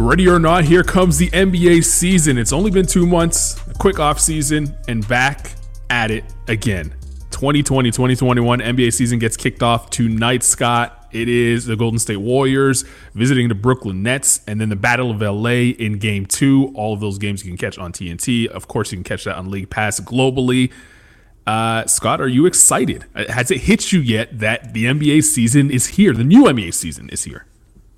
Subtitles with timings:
[0.00, 2.38] Ready or not, here comes the NBA season.
[2.38, 5.50] It's only been two months, a quick off season, and back
[5.90, 6.94] at it again.
[7.32, 11.08] 2020 2021 NBA season gets kicked off tonight, Scott.
[11.10, 12.84] It is the Golden State Warriors
[13.14, 16.70] visiting the Brooklyn Nets, and then the Battle of LA in game two.
[16.76, 18.46] All of those games you can catch on TNT.
[18.46, 20.72] Of course, you can catch that on League Pass globally.
[21.44, 23.04] Uh, Scott, are you excited?
[23.16, 26.12] Has it hit you yet that the NBA season is here?
[26.12, 27.46] The new NBA season is here.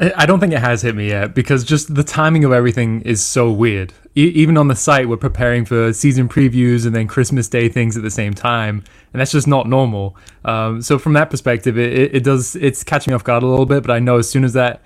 [0.01, 3.23] I don't think it has hit me yet because just the timing of everything is
[3.23, 3.93] so weird.
[4.17, 7.99] E- even on the site, we're preparing for season previews and then Christmas Day things
[7.99, 10.17] at the same time, and that's just not normal.
[10.45, 13.67] Um, so from that perspective, it, it, does it's catching me off guard a little
[13.67, 13.83] bit.
[13.83, 14.81] But I know as soon as that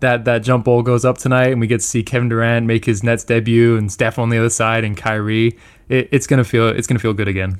[0.00, 2.84] that that jump ball goes up tonight and we get to see Kevin Durant make
[2.84, 6.68] his Nets debut and Steph on the other side and Kyrie, it, it's gonna feel
[6.68, 7.58] it's gonna feel good again.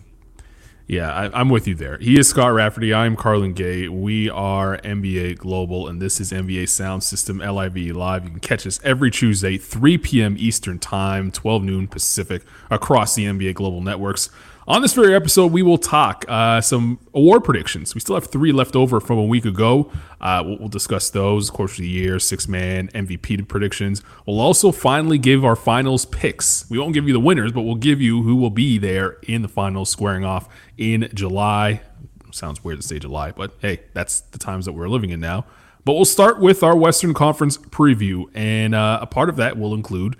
[0.88, 1.98] Yeah, I, am with you there.
[1.98, 2.94] He is Scott Rafferty.
[2.94, 3.88] I'm Carlin Gay.
[3.88, 8.24] We are NBA Global, and this is NBA Sound System LIV Live.
[8.24, 10.36] You can catch us every Tuesday, 3 p.m.
[10.38, 14.30] Eastern Time, 12 noon Pacific, across the NBA Global networks.
[14.68, 17.94] On this very episode, we will talk uh, some award predictions.
[17.94, 19.90] We still have three left over from a week ago.
[20.20, 24.02] Uh, we'll, we'll, discuss those, course, of the year, six man, MVP predictions.
[24.26, 26.68] We'll also finally give our finals picks.
[26.68, 29.40] We won't give you the winners, but we'll give you who will be there in
[29.40, 31.80] the finals, squaring off in July.
[32.30, 35.46] Sounds weird to say July, but hey, that's the times that we're living in now.
[35.86, 39.72] But we'll start with our Western Conference preview, and uh, a part of that will
[39.72, 40.14] include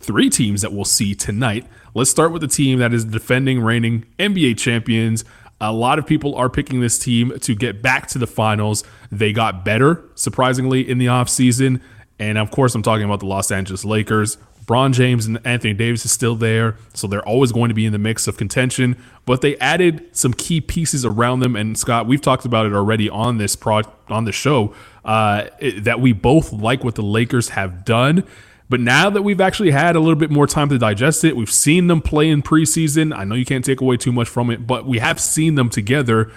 [0.00, 4.06] three teams that we'll see tonight Let's start with the team that is defending reigning
[4.18, 5.24] NBA champions.
[5.60, 8.84] A lot of people are picking this team to get back to the finals.
[9.10, 11.80] They got better, surprisingly, in the offseason.
[12.18, 14.38] And of course, I'm talking about the Los Angeles Lakers.
[14.64, 17.92] LeBron James and Anthony Davis is still there, so they're always going to be in
[17.92, 18.96] the mix of contention.
[19.26, 21.56] But they added some key pieces around them.
[21.56, 24.72] And Scott, we've talked about it already on this pro on the show
[25.04, 28.22] uh, it, that we both like what the Lakers have done.
[28.70, 31.50] But now that we've actually had a little bit more time to digest it, we've
[31.50, 33.14] seen them play in preseason.
[33.14, 35.68] I know you can't take away too much from it, but we have seen them
[35.68, 36.30] together.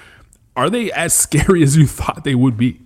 [0.56, 2.82] Are they as scary as you thought they would be?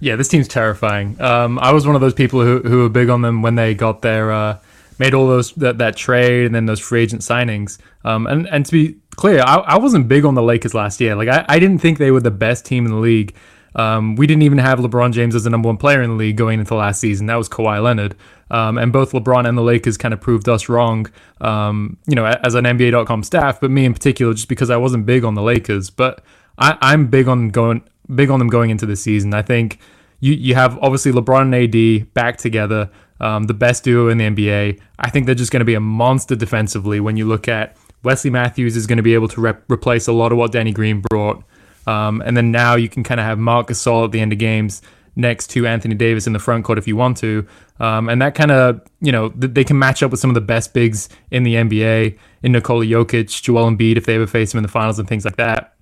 [0.00, 1.20] Yeah, this team's terrifying.
[1.20, 3.74] Um, I was one of those people who, who were big on them when they
[3.74, 4.58] got their uh,
[4.98, 7.78] made all those that, that trade and then those free agent signings.
[8.04, 11.16] Um, and and to be clear, I, I wasn't big on the Lakers last year.
[11.16, 13.34] Like I, I didn't think they were the best team in the league.
[13.74, 16.36] Um, we didn't even have LeBron James as the number one player in the league
[16.36, 17.26] going into last season.
[17.26, 18.14] That was Kawhi Leonard.
[18.50, 21.06] Um, and both LeBron and the Lakers kind of proved us wrong,
[21.40, 25.06] um, you know, as an NBA.com staff, but me in particular, just because I wasn't
[25.06, 25.90] big on the Lakers.
[25.90, 26.22] But
[26.56, 27.82] I, am big on going
[28.14, 29.34] big on them going into the season.
[29.34, 29.78] I think
[30.20, 34.24] you you have obviously LeBron and AD back together, um, the best duo in the
[34.24, 34.80] NBA.
[34.98, 37.00] I think they're just going to be a monster defensively.
[37.00, 40.12] When you look at Wesley Matthews is going to be able to rep- replace a
[40.12, 41.42] lot of what Danny Green brought.
[41.86, 44.38] Um, and then now you can kind of have Marc Gasol at the end of
[44.38, 44.82] games
[45.18, 47.46] next to Anthony Davis in the front court if you want to.
[47.80, 50.34] Um, and that kind of, you know, th- they can match up with some of
[50.34, 54.54] the best bigs in the NBA, in Nikola Jokic, Joel Embiid, if they ever face
[54.54, 55.74] him in the finals and things like that.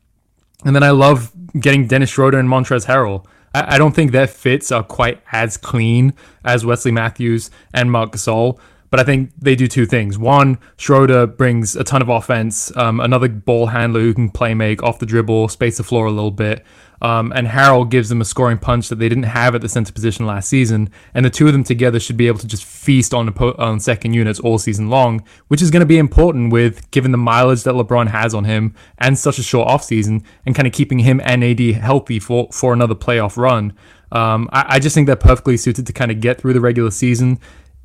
[0.64, 3.26] And then I love getting Dennis Schroeder and Montrezl Harrell.
[3.54, 6.14] I, I don't think their fits are quite as clean
[6.44, 8.58] as Wesley Matthews and Marc Gasol.
[8.90, 10.18] But I think they do two things.
[10.18, 14.82] One, Schroeder brings a ton of offense, um, another ball handler who can play make
[14.82, 16.64] off the dribble, space the floor a little bit.
[17.02, 19.92] Um, and Harrell gives them a scoring punch that they didn't have at the center
[19.92, 20.90] position last season.
[21.14, 24.14] And the two of them together should be able to just feast on, on second
[24.14, 27.74] units all season long, which is going to be important with given the mileage that
[27.74, 31.44] LeBron has on him and such a short offseason and kind of keeping him and
[31.44, 33.74] AD healthy for, for another playoff run.
[34.12, 36.90] Um, I, I just think they're perfectly suited to kind of get through the regular
[36.90, 37.40] season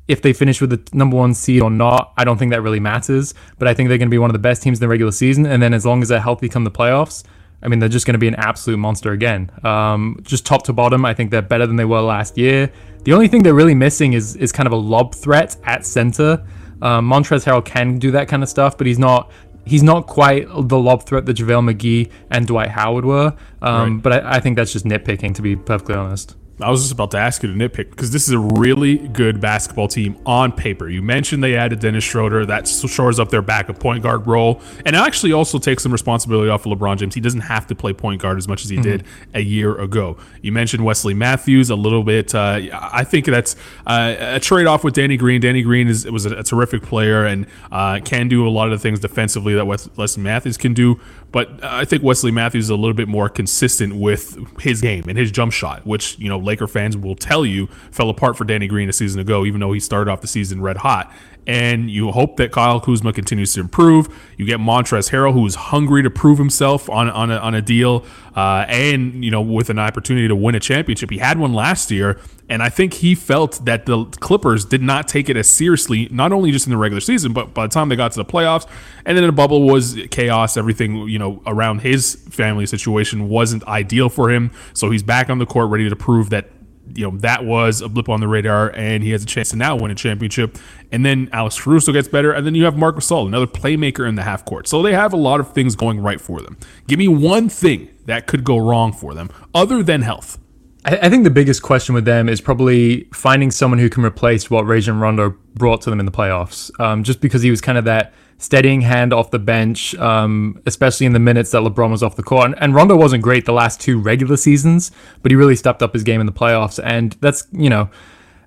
[0.08, 2.80] if they finish with the number one seed or not, I don't think that really
[2.80, 3.34] matters.
[3.58, 5.12] But I think they're going to be one of the best teams in the regular
[5.12, 5.46] season.
[5.46, 7.24] And then as long as they're healthy come the playoffs,
[7.62, 9.50] I mean, they're just going to be an absolute monster again.
[9.62, 12.72] Um, just top to bottom, I think they're better than they were last year.
[13.04, 16.44] The only thing they're really missing is is kind of a lob threat at center.
[16.82, 19.30] Um, Montrezl Harrell can do that kind of stuff, but he's not
[19.64, 23.36] he's not quite the lob threat that JaVale McGee and Dwight Howard were.
[23.60, 24.02] Um, right.
[24.02, 26.34] But I, I, think that's just nitpicking, to be perfectly honest.
[26.62, 29.40] I was just about to ask you to nitpick because this is a really good
[29.40, 30.88] basketball team on paper.
[30.88, 32.46] You mentioned they added Dennis Schroeder.
[32.46, 34.60] That shores up their backup point guard role.
[34.86, 37.14] And actually also takes some responsibility off of LeBron James.
[37.14, 38.82] He doesn't have to play point guard as much as he mm-hmm.
[38.82, 39.04] did
[39.34, 40.16] a year ago.
[40.40, 42.34] You mentioned Wesley Matthews a little bit.
[42.34, 43.56] Uh, I think that's
[43.86, 45.40] uh, a trade off with Danny Green.
[45.40, 48.78] Danny Green is was a, a terrific player and uh, can do a lot of
[48.78, 51.00] the things defensively that Wesley Matthews can do.
[51.32, 55.18] But I think Wesley Matthews is a little bit more consistent with his game and
[55.18, 58.68] his jump shot, which, you know, Laker fans will tell you fell apart for Danny
[58.68, 61.12] Green a season ago, even though he started off the season red hot
[61.46, 64.08] and you hope that Kyle Kuzma continues to improve.
[64.36, 67.62] You get Montrezl Harrell, who is hungry to prove himself on on a, on a
[67.62, 68.04] deal,
[68.36, 71.10] uh, and you know with an opportunity to win a championship.
[71.10, 75.08] He had one last year, and I think he felt that the Clippers did not
[75.08, 77.88] take it as seriously, not only just in the regular season, but by the time
[77.88, 78.66] they got to the playoffs,
[79.04, 80.56] and then the bubble was chaos.
[80.56, 85.38] Everything you know around his family situation wasn't ideal for him, so he's back on
[85.38, 86.50] the court, ready to prove that
[86.94, 89.56] you know that was a blip on the radar, and he has a chance to
[89.56, 90.58] now win a championship.
[90.90, 94.14] And then Alex Caruso gets better, and then you have Marc Gasol, another playmaker in
[94.14, 94.68] the half court.
[94.68, 96.56] So they have a lot of things going right for them.
[96.86, 100.38] Give me one thing that could go wrong for them, other than health.
[100.84, 104.66] I think the biggest question with them is probably finding someone who can replace what
[104.66, 106.72] Rajon Rondo brought to them in the playoffs.
[106.80, 108.12] Um, just because he was kind of that
[108.42, 112.24] steadying hand off the bench, um, especially in the minutes that LeBron was off the
[112.24, 112.46] court.
[112.46, 114.90] And, and, Rondo wasn't great the last two regular seasons,
[115.22, 116.80] but he really stepped up his game in the playoffs.
[116.82, 117.88] And that's, you know,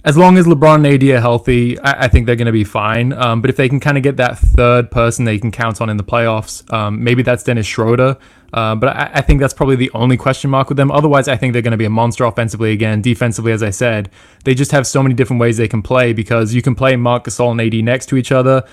[0.04, 2.66] as long as LeBron and AD are healthy, I, I think they're going to be
[2.66, 3.14] fine.
[3.14, 5.90] Um, but if they can kind of get that third person they can count on
[5.90, 8.18] in the playoffs, um, maybe that's Dennis Schroeder.
[8.54, 10.90] Uh, but I, I, think that's probably the only question mark with them.
[10.90, 13.02] Otherwise, I think they're going to be a monster offensively again.
[13.02, 14.10] Defensively, as I said,
[14.46, 17.26] they just have so many different ways they can play because you can play Marc
[17.26, 18.64] Gasol and AD next to each other.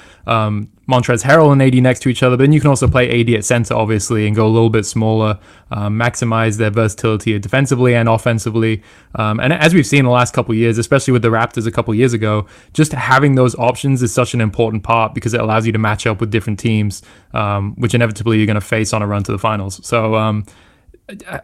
[0.93, 3.31] Montrezl Harrell and AD next to each other, but then you can also play AD
[3.31, 5.39] at center, obviously, and go a little bit smaller,
[5.71, 8.83] um, maximize their versatility defensively and offensively.
[9.15, 11.95] Um, and as we've seen the last couple years, especially with the Raptors a couple
[11.95, 15.73] years ago, just having those options is such an important part because it allows you
[15.73, 17.03] to match up with different teams,
[17.33, 19.81] um, which inevitably you're going to face on a run to the finals.
[19.87, 20.45] So, um,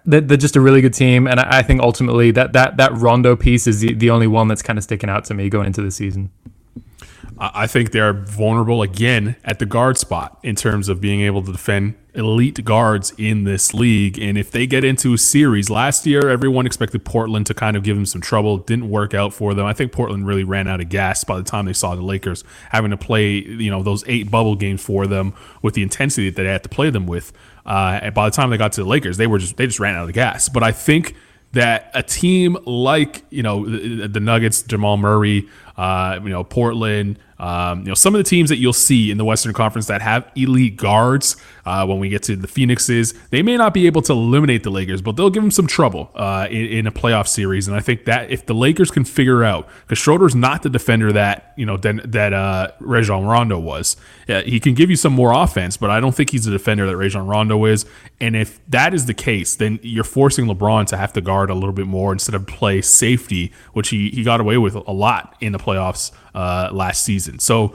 [0.04, 3.66] they're, just a really good team, and I think ultimately that that that Rondo piece
[3.66, 5.90] is the, the only one that's kind of sticking out to me going into the
[5.90, 6.30] season.
[7.40, 11.52] I think they're vulnerable again at the guard spot in terms of being able to
[11.52, 14.18] defend elite guards in this league.
[14.18, 17.84] And if they get into a series, last year everyone expected Portland to kind of
[17.84, 18.58] give them some trouble.
[18.58, 19.66] Didn't work out for them.
[19.66, 22.42] I think Portland really ran out of gas by the time they saw the Lakers
[22.70, 25.32] having to play, you know, those eight bubble games for them
[25.62, 27.32] with the intensity that they had to play them with.
[27.64, 29.78] Uh, and by the time they got to the Lakers, they were just they just
[29.78, 30.48] ran out of gas.
[30.48, 31.14] But I think
[31.52, 37.18] that a team like you know the, the Nuggets, Jamal Murray, uh, you know Portland,
[37.40, 40.02] um, you know, some of the teams that you'll see in the Western Conference that
[40.02, 41.36] have elite guards
[41.68, 44.70] uh, when we get to the Phoenixes, they may not be able to eliminate the
[44.70, 47.68] Lakers, but they'll give them some trouble uh, in, in, a playoff series.
[47.68, 51.12] And I think that if the Lakers can figure out, because Schroeder's not the defender
[51.12, 55.12] that you know that, that uh, Rajon Rondo was, yeah, he can give you some
[55.12, 57.84] more offense, but I don't think he's the defender that Rajon Rondo is.
[58.18, 61.54] And if that is the case, then you're forcing LeBron to have to guard a
[61.54, 65.36] little bit more instead of play safety, which he, he got away with a lot
[65.40, 67.38] in the playoffs uh, last season.
[67.38, 67.74] So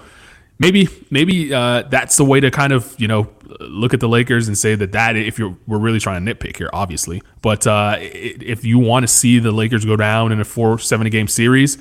[0.59, 3.29] maybe maybe uh, that's the way to kind of you know
[3.59, 6.57] look at the Lakers and say that that if you're we're really trying to nitpick
[6.57, 10.45] here, obviously, but uh, if you want to see the Lakers go down in a
[10.45, 11.77] four seven game series,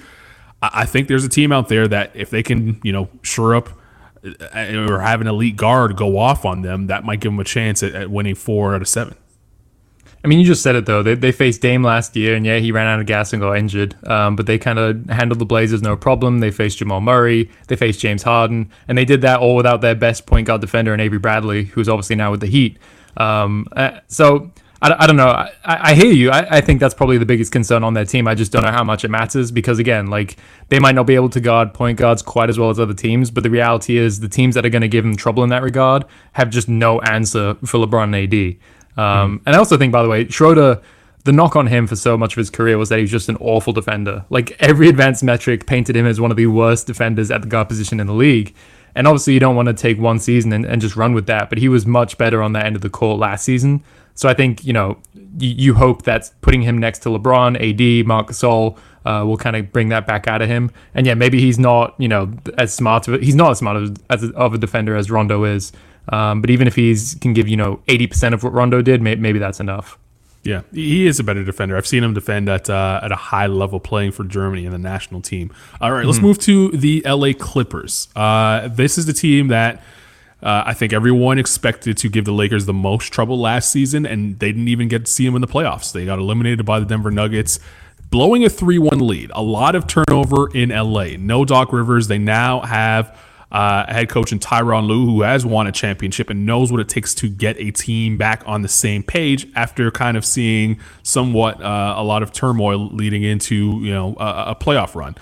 [0.60, 3.70] I think there's a team out there that if they can you know shore up
[4.24, 7.44] uh, or have an elite guard go off on them, that might give them a
[7.44, 9.16] chance at, at winning four out of seven.
[10.24, 11.02] I mean, you just said it though.
[11.02, 13.56] They, they faced Dame last year, and yeah, he ran out of gas and got
[13.56, 13.96] injured.
[14.08, 16.38] Um, but they kind of handled the Blazers no problem.
[16.38, 19.94] They faced Jamal Murray, they faced James Harden, and they did that all without their
[19.96, 22.78] best point guard defender and Avery Bradley, who's obviously now with the Heat.
[23.16, 24.52] Um, uh, so
[24.82, 25.28] I, I don't know.
[25.28, 26.30] I, I hear you.
[26.30, 28.26] I, I think that's probably the biggest concern on their team.
[28.28, 30.36] I just don't know how much it matters because again, like
[30.68, 33.30] they might not be able to guard point guards quite as well as other teams,
[33.30, 35.62] but the reality is the teams that are going to give them trouble in that
[35.62, 38.56] regard have just no answer for LeBron and AD.
[38.96, 39.42] Um, mm.
[39.46, 40.80] And I also think, by the way, Schroeder,
[41.24, 43.28] the knock on him for so much of his career was that he was just
[43.28, 44.24] an awful defender.
[44.28, 47.68] Like every advanced metric painted him as one of the worst defenders at the guard
[47.68, 48.54] position in the league.
[48.94, 51.48] And obviously, you don't want to take one season and, and just run with that,
[51.48, 53.82] but he was much better on that end of the court last season.
[54.14, 54.98] So I think, you know,
[55.38, 59.56] you, you hope that putting him next to LeBron, AD, Marc Gasol, uh, will kind
[59.56, 60.70] of bring that back out of him.
[60.94, 63.82] And yeah, maybe he's not, you know, as smart of a, he's not as smart
[63.82, 65.72] as, as of a defender as Rondo is.
[66.08, 69.02] Um, but even if he can give you know eighty percent of what Rondo did,
[69.02, 69.98] may, maybe that's enough.
[70.42, 71.76] Yeah, he is a better defender.
[71.76, 74.78] I've seen him defend at uh, at a high level, playing for Germany in the
[74.78, 75.52] national team.
[75.80, 76.08] All right, mm-hmm.
[76.08, 78.08] let's move to the LA Clippers.
[78.16, 79.82] Uh, this is the team that.
[80.42, 84.40] Uh, I think everyone expected to give the Lakers the most trouble last season, and
[84.40, 85.92] they didn't even get to see them in the playoffs.
[85.92, 87.60] They got eliminated by the Denver Nuggets
[88.12, 89.32] blowing a 3 1 lead.
[89.34, 91.16] A lot of turnover in LA.
[91.18, 92.06] No Doc Rivers.
[92.06, 93.18] They now have
[93.52, 96.88] uh, head coach in Tyronn Lue, who has won a championship and knows what it
[96.88, 101.62] takes to get a team back on the same page after kind of seeing somewhat
[101.62, 105.14] uh, a lot of turmoil leading into you know a, a playoff run.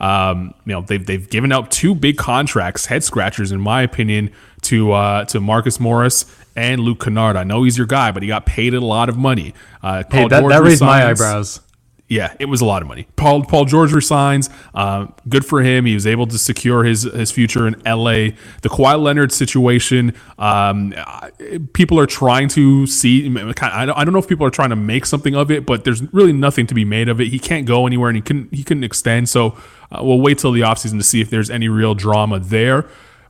[0.00, 4.32] Um, you know they've they've given out two big contracts, head scratchers in my opinion,
[4.62, 7.36] to uh, to Marcus Morris and Luke Kennard.
[7.36, 9.54] I know he's your guy, but he got paid a lot of money.
[9.82, 11.60] Uh, hey, that, that raised my eyebrows
[12.08, 13.06] yeah, it was a lot of money.
[13.16, 14.48] Paul Paul George resigns.
[14.74, 15.84] Uh, good for him.
[15.84, 18.30] He was able to secure his his future in L.A.
[18.62, 20.14] The Kawhi Leonard situation.
[20.38, 20.94] Um,
[21.74, 23.26] people are trying to see.
[23.26, 26.32] I don't know if people are trying to make something of it, but there's really
[26.32, 27.28] nothing to be made of it.
[27.28, 29.28] He can't go anywhere, and he couldn't he couldn't extend.
[29.28, 29.58] So
[29.92, 32.86] uh, we'll wait till the offseason to see if there's any real drama there.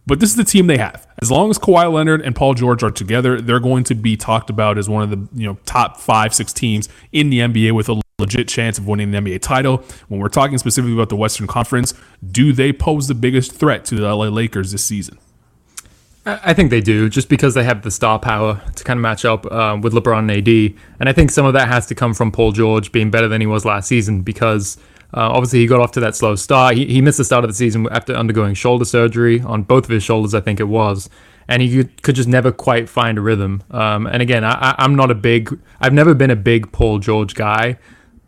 [0.06, 1.06] But this is the team they have.
[1.20, 4.48] As long as Kawhi Leonard and Paul George are together, they're going to be talked
[4.48, 7.88] about as one of the you know top five, six teams in the NBA with
[7.88, 9.84] a legit chance of winning the NBA title.
[10.08, 11.94] When we're talking specifically about the Western Conference,
[12.28, 15.18] do they pose the biggest threat to the LA Lakers this season?
[16.26, 19.24] I think they do, just because they have the star power to kind of match
[19.24, 20.82] up uh, with LeBron and AD.
[20.98, 23.40] And I think some of that has to come from Paul George being better than
[23.40, 24.78] he was last season because
[25.14, 26.76] uh, obviously he got off to that slow start.
[26.76, 29.90] He, he missed the start of the season after undergoing shoulder surgery on both of
[29.90, 31.08] his shoulders, I think it was.
[31.46, 33.62] And he could, just never quite find a rhythm.
[33.70, 37.36] Um, and again, I, I'm not a big, I've never been a big Paul George
[37.36, 37.78] guy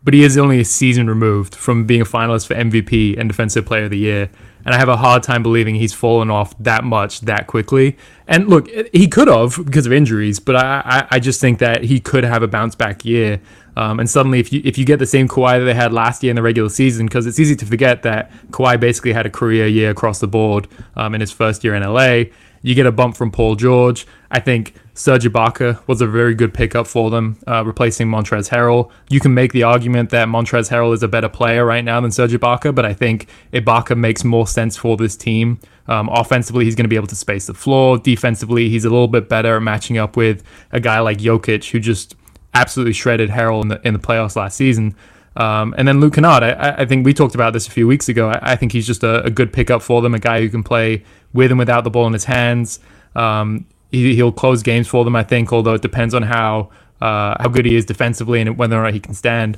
[0.03, 3.65] but he is only a season removed from being a finalist for MVP and Defensive
[3.65, 4.29] Player of the Year.
[4.63, 7.97] And I have a hard time believing he's fallen off that much that quickly.
[8.27, 11.99] And look, he could have because of injuries, but I, I just think that he
[11.99, 13.41] could have a bounce back year.
[13.75, 16.21] Um, and suddenly, if you if you get the same Kawhi that they had last
[16.23, 19.29] year in the regular season, because it's easy to forget that Kawhi basically had a
[19.29, 22.25] career year across the board um, in his first year in LA.
[22.61, 24.05] You get a bump from Paul George.
[24.29, 28.91] I think Serge Ibaka was a very good pickup for them, uh, replacing Montrezl Harrell.
[29.09, 32.11] You can make the argument that Montrezl Harrell is a better player right now than
[32.11, 35.59] Serge Ibaka, but I think Ibaka makes more sense for this team.
[35.87, 37.97] Um, offensively, he's going to be able to space the floor.
[37.97, 41.79] Defensively, he's a little bit better at matching up with a guy like Jokic, who
[41.79, 42.15] just
[42.53, 44.95] absolutely shredded Harrell in the in the playoffs last season.
[45.35, 48.09] Um, and then Luke Kennard, I, I, think we talked about this a few weeks
[48.09, 48.29] ago.
[48.29, 50.61] I, I think he's just a, a, good pickup for them, a guy who can
[50.61, 52.81] play with and without the ball in his hands.
[53.15, 56.69] Um, he, he'll close games for them, I think, although it depends on how
[56.99, 59.57] uh, how good he is defensively and whether or not he can stand.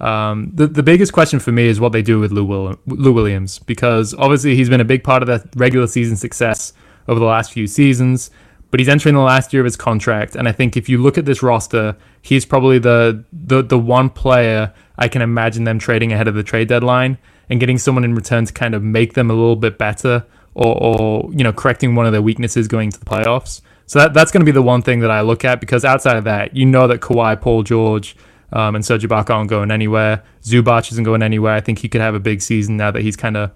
[0.00, 3.12] Um, the the biggest question for me is what they do with Lou, Will, Lou
[3.12, 6.72] Williams because obviously he's been a big part of that regular season success
[7.08, 8.30] over the last few seasons,
[8.70, 11.16] but he's entering the last year of his contract, and I think if you look
[11.16, 16.12] at this roster, he's probably the the the one player I can imagine them trading
[16.12, 19.30] ahead of the trade deadline and getting someone in return to kind of make them
[19.30, 20.24] a little bit better
[20.54, 23.60] or, or you know correcting one of their weaknesses going to the playoffs.
[23.86, 26.16] So that, that's going to be the one thing that I look at because outside
[26.16, 28.16] of that, you know that Kawhi, Paul George,
[28.52, 30.22] um, and Serge Ibaka aren't going anywhere.
[30.42, 31.54] Zubac isn't going anywhere.
[31.54, 33.50] I think he could have a big season now that he's kind of,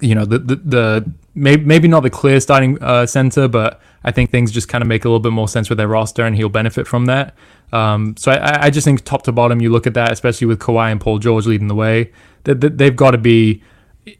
[0.00, 4.10] you know, the the, the maybe, maybe not the clear starting uh, center, but I
[4.12, 6.36] think things just kind of make a little bit more sense with their roster, and
[6.36, 7.34] he'll benefit from that.
[7.72, 10.58] Um, so I, I just think top to bottom, you look at that, especially with
[10.58, 12.12] Kawhi and Paul George leading the way,
[12.44, 13.62] that they've got to be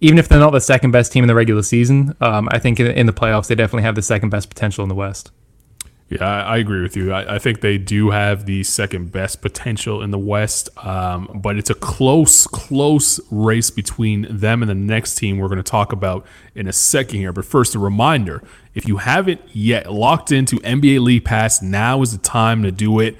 [0.00, 2.78] even if they're not the second best team in the regular season, um, I think
[2.78, 5.30] in, in, the playoffs they definitely have the second best potential in the West.
[6.10, 7.12] Yeah, I, I agree with you.
[7.12, 11.56] I, I, think they do have the second best potential in the West, um, but
[11.56, 15.92] it's a close, close race between them and the next team we're going to talk
[15.92, 16.26] about
[16.56, 17.32] in a second here.
[17.32, 18.42] But first, a reminder
[18.74, 22.98] if you haven't yet locked into NBA League Pass, now is the time to do
[22.98, 23.16] it.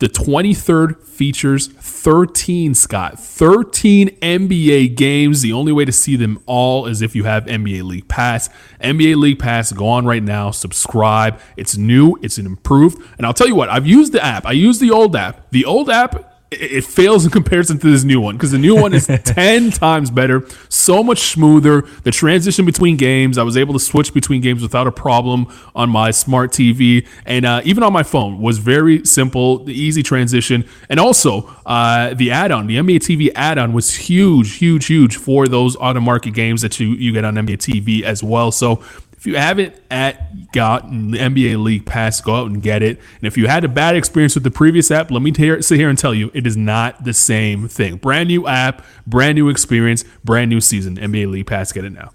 [0.00, 3.18] The 23rd features 13, Scott.
[3.18, 5.40] 13 NBA games.
[5.40, 8.50] The only way to see them all is if you have NBA League Pass.
[8.80, 11.38] NBA League Pass, go on right now, subscribe.
[11.56, 13.00] It's new, it's an improved.
[13.18, 14.46] And I'll tell you what, I've used the app.
[14.46, 15.48] I used the old app.
[15.50, 18.94] The old app it fails in comparison to this new one because the new one
[18.94, 21.82] is 10 times better, so much smoother.
[22.02, 25.90] The transition between games, I was able to switch between games without a problem on
[25.90, 30.68] my smart TV and uh, even on my phone was very simple, the easy transition.
[30.88, 35.16] And also, uh, the add on, the NBA TV add on was huge, huge, huge
[35.16, 38.52] for those auto market games that you, you get on NBA TV as well.
[38.52, 38.82] So
[39.24, 42.98] if you haven't at gotten the NBA League Pass, go out and get it.
[42.98, 45.78] And if you had a bad experience with the previous app, let me t- sit
[45.78, 47.96] here and tell you it is not the same thing.
[47.96, 50.98] Brand new app, brand new experience, brand new season.
[50.98, 52.10] NBA League Pass, get it now.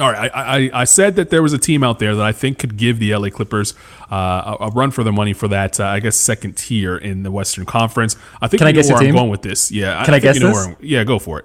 [0.00, 2.32] All right, I, I, I, said that there was a team out there that I
[2.32, 3.74] think could give the LA Clippers
[4.10, 7.22] uh, a, a, run for their money for that, uh, I guess, second tier in
[7.22, 8.16] the Western Conference.
[8.40, 9.70] I think Can I guess where I'm going with this.
[9.70, 10.76] Yeah, Can I, I guess you know this?
[10.80, 11.44] yeah, go for it.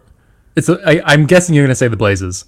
[0.55, 0.69] It's.
[0.69, 2.45] A, I, I'm guessing you're going to say the Blazers.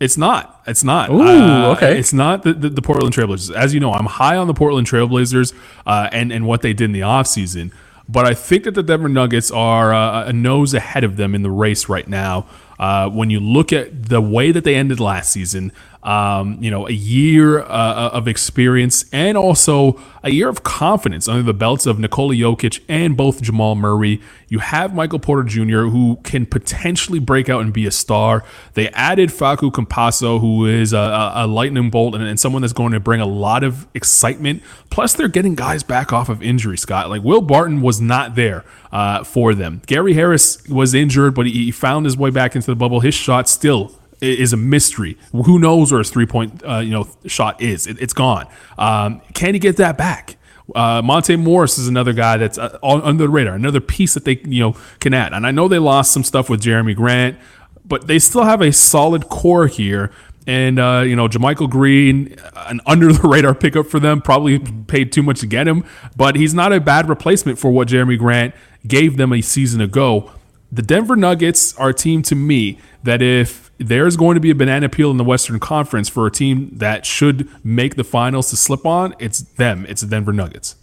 [0.00, 0.62] It's not.
[0.66, 1.10] It's not.
[1.10, 1.98] Ooh, uh, okay.
[1.98, 3.54] It's not the, the, the, Portland Trailblazers.
[3.54, 5.52] As you know, I'm high on the Portland Trailblazers
[5.86, 7.72] uh, and, and what they did in the offseason.
[8.08, 11.42] but I think that the Denver Nuggets are uh, a nose ahead of them in
[11.42, 12.46] the race right now.
[12.78, 15.72] Uh, when you look at the way that they ended last season,
[16.08, 21.42] um, you know, a year uh, of experience and also a year of confidence under
[21.42, 24.22] the belts of Nikola Jokic and both Jamal Murray.
[24.48, 28.42] You have Michael Porter Jr., who can potentially break out and be a star.
[28.72, 32.92] They added Facu Campazzo, who is a, a lightning bolt and, and, someone that's going
[32.92, 34.62] to bring a lot of excitement.
[34.88, 37.10] Plus, they're getting guys back off of injury, Scott.
[37.10, 39.82] Like Will Barton was not there uh, for them.
[39.86, 43.00] Gary Harris was injured, but he, he found his way back into the bubble.
[43.00, 45.16] His shot still is a mystery.
[45.32, 47.86] Who knows where his three point uh, you know shot is?
[47.86, 48.46] It, has gone.
[48.76, 50.36] Um, can he get that back?
[50.74, 54.40] Uh, Monte Morris is another guy that's uh, under the radar, another piece that they
[54.44, 55.32] you know can add.
[55.32, 57.38] And I know they lost some stuff with Jerami Grant,
[57.84, 60.12] but they still have a solid core here.
[60.46, 65.12] And uh, you know, JaMychal Green, an under the radar pickup for them, probably paid
[65.12, 65.84] too much to get him,
[66.16, 68.54] but he's not a bad replacement for what Jerami Grant
[68.86, 70.32] gave them a season ago.
[70.70, 74.54] The Denver Nuggets are a team to me that if there's going to be a
[74.54, 78.56] banana peel in the Western Conference for a team that should make the finals to
[78.56, 79.86] slip on, it's them.
[79.88, 80.76] It's the Denver Nuggets.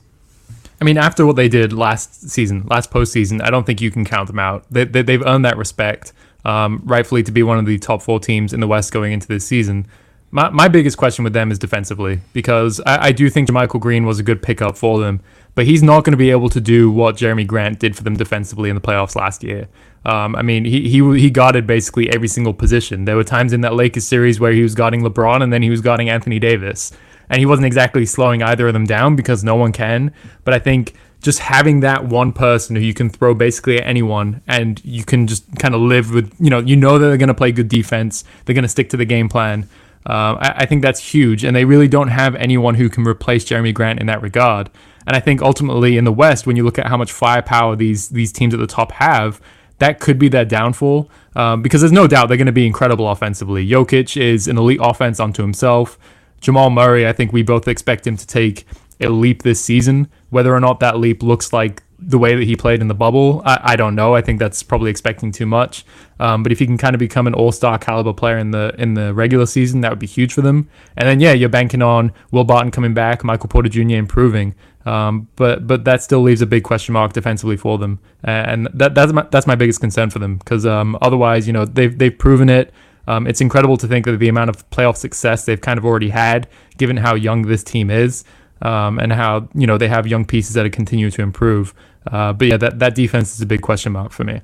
[0.81, 4.05] I mean, after what they did last season, last postseason, I don't think you can
[4.05, 4.65] count them out.
[4.71, 6.13] They, they, have earned that respect,
[6.43, 9.27] um, rightfully to be one of the top four teams in the West going into
[9.27, 9.87] this season.
[10.31, 14.05] My, my biggest question with them is defensively because I, I do think JaMychal Green
[14.05, 15.21] was a good pickup for them,
[15.55, 18.15] but he's not going to be able to do what Jerami Grant did for them
[18.15, 19.67] defensively in the playoffs last year.
[20.05, 23.05] Um, I mean, he, he he guarded basically every single position.
[23.05, 25.69] There were times in that Lakers series where he was guarding LeBron and then he
[25.69, 26.91] was guarding Anthony Davis,
[27.29, 30.13] and he wasn't exactly slowing either of them down because no one can.
[30.43, 34.43] But I think just having that one person who you can throw basically at anyone
[34.47, 37.29] and you can just kind of live with, you know, you know that they're going
[37.29, 39.67] to play good defense, they're going to stick to the game plan.
[40.05, 43.43] Uh, I, I think that's huge, and they really don't have anyone who can replace
[43.43, 44.69] Jerami Grant in that regard.
[45.07, 48.09] And I think ultimately in the West, when you look at how much firepower these
[48.09, 49.41] these teams at the top have,
[49.79, 53.09] that could be their downfall um, because there's no doubt they're going to be incredible
[53.09, 53.67] offensively.
[53.67, 55.97] Jokic is an elite offense unto himself.
[56.41, 58.65] Jamal Murray, I think we both expect him to take
[58.99, 60.09] a leap this season.
[60.29, 63.41] Whether or not that leap looks like the way that he played in the bubble,
[63.45, 64.15] I, I don't know.
[64.15, 65.85] I think that's probably expecting too much.
[66.19, 68.93] Um, but if he can kind of become an all-star caliber player in the in
[68.93, 70.69] the regular season, that would be huge for them.
[70.97, 73.95] And then yeah, you're banking on Will Barton coming back, Michael Porter Jr.
[73.95, 74.55] improving.
[74.85, 78.93] Um, but but that still leaves a big question mark defensively for them, and that
[78.93, 82.17] that's my, that's my biggest concern for them because um, otherwise, you know, they've they've
[82.17, 82.71] proven it.
[83.07, 86.09] Um, it's incredible to think that the amount of playoff success they've kind of already
[86.09, 88.23] had, given how young this team is,
[88.61, 91.73] um, and how you know they have young pieces that continue to improve.
[92.11, 94.41] Uh, but yeah, that that defense is a big question mark for me.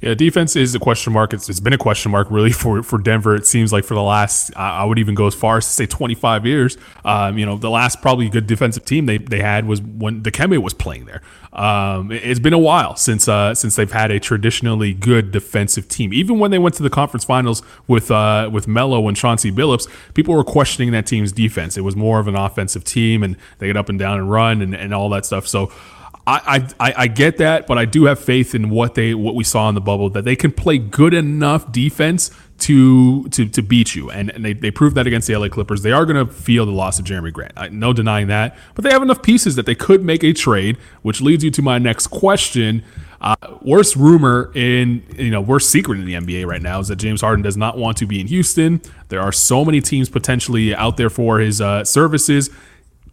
[0.00, 1.34] Yeah, defense is a question mark.
[1.34, 3.34] It's, it's been a question mark really for, for Denver.
[3.34, 5.86] It seems like for the last, I would even go as far as to say
[5.86, 6.78] 25 years.
[7.04, 10.30] Um, you know, the last probably good defensive team they, they had was when the
[10.30, 11.20] Dikembe was playing there.
[11.52, 15.88] Um, it, has been a while since uh, since they've had a traditionally good defensive
[15.88, 16.12] team.
[16.12, 19.88] Even when they went to the conference finals with uh, with Melo and Chauncey Billups,
[20.14, 21.76] people were questioning that team's defense.
[21.76, 24.62] It was more of an offensive team, and they get up and down and run
[24.62, 25.48] and, and all that stuff.
[25.48, 25.72] So
[26.30, 29.44] I, I, I get that, but I do have faith in what they what we
[29.44, 33.94] saw in the bubble that they can play good enough defense to to to beat
[33.94, 35.82] you, and, and they, they proved that against the LA Clippers.
[35.82, 38.84] They are going to feel the loss of Jerami Grant, I, no denying that, but
[38.84, 41.78] they have enough pieces that they could make a trade, which leads you to my
[41.78, 42.84] next question.
[43.20, 46.96] Uh, worst rumor in you know worst secret in the NBA right now is that
[46.96, 48.80] James Harden does not want to be in Houston.
[49.08, 52.50] There are so many teams potentially out there for his uh, services.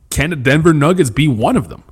[0.09, 1.83] Can the Denver Nuggets be one of them?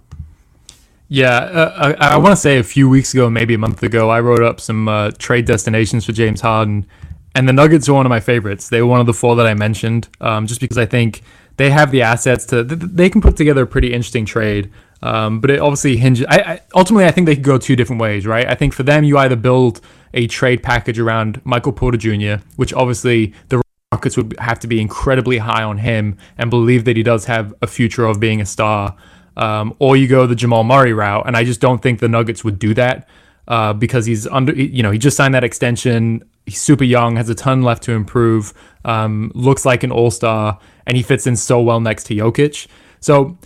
[1.15, 4.10] Yeah, uh, I, I want to say a few weeks ago, maybe a month ago,
[4.10, 6.86] I wrote up some uh, trade destinations for James Harden,
[7.34, 8.67] and the Nuggets are one of my favorites.
[8.67, 11.21] They were one of the four that I mentioned, um, just because I think
[11.56, 14.73] they have the assets to they can put together a pretty interesting trade.
[15.01, 16.25] Um, but it obviously hinges.
[16.28, 18.45] I, I, ultimately, I think they could go two different ways, right?
[18.45, 19.80] I think for them, you either build
[20.13, 23.62] a trade package around Michael Porter Jr., which obviously the
[23.93, 27.54] Rockets would have to be incredibly high on him and believe that he does have
[27.62, 28.97] a future of being a star
[29.38, 31.28] um, or you go the Jamal Murray route.
[31.28, 33.08] And I just don't think the Nuggets would do that
[33.48, 36.24] uh, because he's under, you know, he just signed that extension.
[36.45, 40.60] He's super young, has a ton left to improve, um, looks like an all star,
[40.86, 42.67] and he fits in so well next to Jokic.
[43.00, 43.38] So,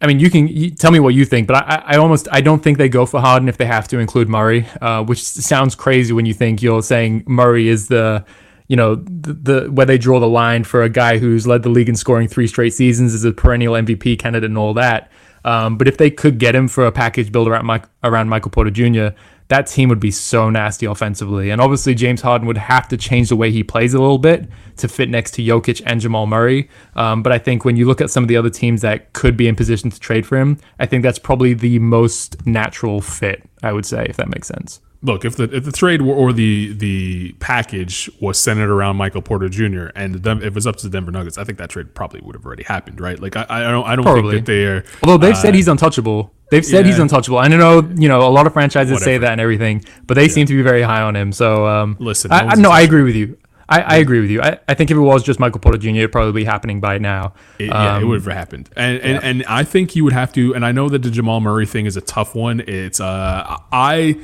[0.00, 2.42] I mean, you can you tell me what you think, but I, I almost I
[2.42, 5.74] don't think they go for Harden if they have to include Murray, uh, which sounds
[5.74, 8.24] crazy when you think you're saying Murray is the
[8.68, 11.68] you know the, the, where they draw the line for a guy who's led the
[11.68, 15.10] league in scoring three straight seasons, is a perennial MVP candidate, and all that.
[15.44, 18.50] Um, but if they could get him for a package built around Mike, around Michael
[18.50, 19.08] Porter Jr.,
[19.48, 21.50] that team would be so nasty offensively.
[21.50, 24.48] And obviously, James Harden would have to change the way he plays a little bit
[24.78, 26.70] to fit next to Jokic and Jamal Murray.
[26.96, 29.36] Um, but I think when you look at some of the other teams that could
[29.36, 33.42] be in position to trade for him, I think that's probably the most natural fit,
[33.62, 36.72] I would say, if that makes sense look if the if the trade or the
[36.72, 39.88] the package was centered around Michael Porter Jr.
[39.94, 42.20] and the, if it was up to the Denver Nuggets, I think that trade probably
[42.22, 43.20] would have already happened, right?
[43.20, 44.36] Like I, I don't I don't probably.
[44.36, 46.32] think that they're although they've uh, said he's untouchable.
[46.50, 46.92] They've said yeah.
[46.92, 47.38] he's untouchable.
[47.38, 49.04] I know you know a lot of franchises Whatever.
[49.04, 50.32] say that and everything, but they yeah.
[50.32, 51.32] seem to be very high on him.
[51.32, 53.38] So um, listen, I, I, no, I agree with you.
[53.66, 54.42] I, I, agree with you.
[54.42, 56.98] I, I think if it was just Michael Porter Jr., it'd probably be happening by
[56.98, 57.32] now.
[57.58, 58.68] It, yeah, it um, would have happened.
[58.76, 59.28] And, and, yeah.
[59.28, 60.54] and I think you would have to.
[60.54, 62.60] And I know that the Jamal Murray thing is a tough one.
[62.60, 64.18] It's uh, I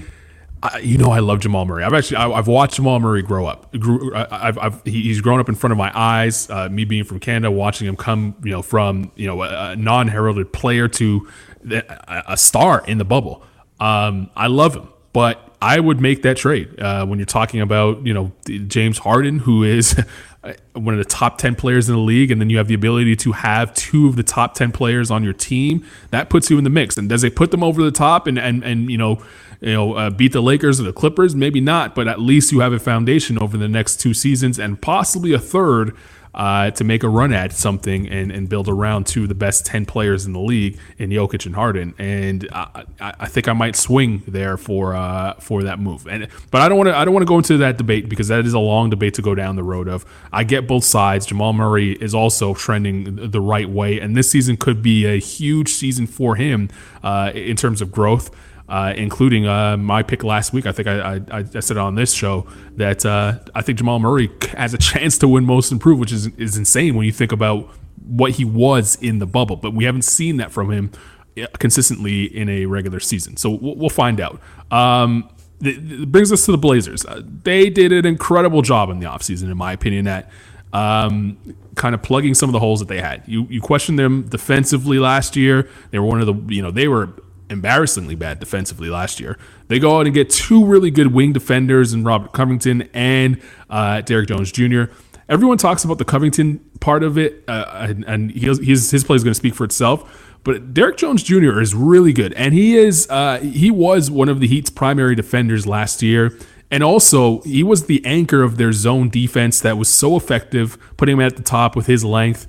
[0.63, 1.85] I, you know, I love Jamal Murray.
[1.85, 3.73] I've actually I, have watched Jamal Murray grow up.
[3.79, 6.51] Grew, I, have I've, he's grown up in front of my eyes.
[6.51, 10.53] Uh, me being from Canada, watching him come, you know, from you know a, non-heralded
[10.53, 11.29] player to
[11.71, 13.43] a, a, star in the bubble.
[13.79, 18.05] Um, I love him, but I would make that trade uh, when you're talking about
[18.07, 19.99] you know James Harden, who is
[20.73, 23.17] one of the top 10 players in the league, and then you have the ability
[23.17, 26.65] to have two of the top 10 players on your team, that puts you in
[26.65, 26.97] the mix.
[26.97, 29.23] And does it put them over the top and, and, and you know,
[29.61, 31.35] you know, uh, beat the Lakers or the Clippers?
[31.35, 34.81] Maybe not, but at least you have a foundation over the next two seasons and
[34.81, 35.97] possibly a third
[36.35, 39.67] uh, to make a run at something and, and build around two of the best
[39.67, 41.95] 10 players in the league in Jokic and Harden.
[41.99, 46.07] And I, I think I might swing there for uh, for that move.
[46.07, 48.29] And But I don't want to I don't want to go into that debate because
[48.29, 50.05] that is a long debate to go down the road of.
[50.33, 51.27] I get both sides.
[51.27, 53.99] Jamal Murray is also trending the right way.
[53.99, 56.69] And this season could be a huge season for him
[57.03, 58.31] uh, in terms of growth
[58.71, 60.65] uh, including uh, my pick last week.
[60.65, 64.31] I think I, I, I said on this show that uh, I think Jamal Murray
[64.57, 67.69] has a chance to win Most Improved, which is is insane when you think about
[68.07, 69.57] what he was in the bubble.
[69.57, 70.93] But we haven't seen that from him
[71.37, 74.41] uh, consistently in a regular season, so we'll, we'll find out.
[74.71, 75.29] Um,
[75.63, 77.05] it brings us to the Blazers.
[77.05, 80.31] Uh, they did an incredible job in the offseason, in my opinion, at
[80.73, 81.37] um,
[81.75, 83.25] kind of plugging some of the holes that they had.
[83.27, 85.69] You you questioned them defensively last year.
[85.91, 87.11] They were one of the you know they were
[87.51, 89.37] embarrassingly bad defensively last year.
[89.69, 94.01] They go out and get two really good wing defenders in Robert Covington and uh,
[94.01, 94.85] Derrick Jones Jr.
[95.29, 99.23] Everyone talks about the Covington part of it, uh, and, and his, his play is
[99.23, 100.29] going to speak for itself.
[100.43, 101.61] But Derrick Jones Jr.
[101.61, 105.67] is really good, and he is uh, he was one of the Heat's primary defenders
[105.67, 106.37] last year.
[106.71, 111.17] And also, he was the anchor of their zone defense that was so effective, putting
[111.17, 112.47] him at the top with his length.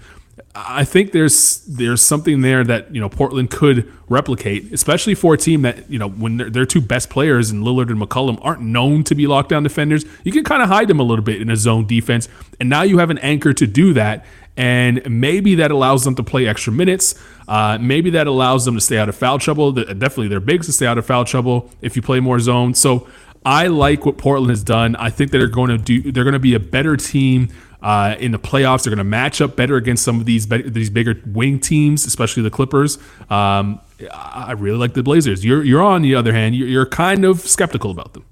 [0.53, 5.37] I think there's there's something there that you know Portland could replicate, especially for a
[5.37, 8.61] team that you know when their, their two best players in Lillard and McCollum aren't
[8.61, 10.03] known to be lockdown defenders.
[10.23, 12.27] You can kind of hide them a little bit in a zone defense,
[12.59, 14.25] and now you have an anchor to do that.
[14.57, 17.15] And maybe that allows them to play extra minutes.
[17.47, 19.71] Uh, maybe that allows them to stay out of foul trouble.
[19.71, 22.73] Definitely, they're bigs to stay out of foul trouble if you play more zone.
[22.73, 23.07] So
[23.45, 24.97] I like what Portland has done.
[24.97, 26.11] I think that they're going to do.
[26.11, 27.47] They're going to be a better team
[27.82, 28.84] uh, in the playoffs.
[28.84, 32.06] They're going to match up better against some of these be- these bigger wing teams,
[32.06, 32.98] especially the Clippers.
[33.30, 33.80] Um,
[34.12, 35.44] I really like the Blazers.
[35.44, 38.26] You're you're on the other hand, you're, kind of skeptical about them.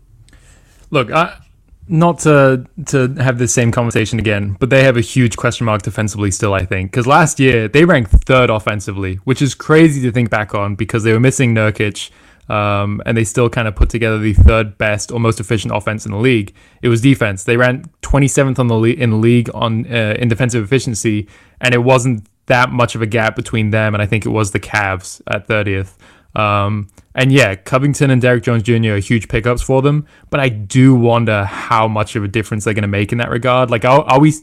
[0.89, 1.39] Look, I,
[1.87, 5.81] not to to have the same conversation again, but they have a huge question mark
[5.81, 6.53] defensively still.
[6.53, 10.53] I think because last year they ranked third offensively, which is crazy to think back
[10.53, 12.11] on because they were missing Nurkic.
[12.49, 16.05] Um, and they still kind of put together the third best or most efficient offense
[16.05, 16.53] in the league.
[16.81, 17.43] It was defense.
[17.43, 21.27] They ran 27th on the le- in the league on uh, in defensive efficiency,
[21.61, 24.51] and it wasn't that much of a gap between them and I think it was
[24.51, 25.95] the Cavs at 30th.
[26.35, 28.93] Um, and yeah, Covington and Derrick Jones Jr.
[28.93, 32.73] are huge pickups for them, but I do wonder how much of a difference they're
[32.73, 33.71] going to make in that regard.
[33.71, 34.33] Like, are, are we?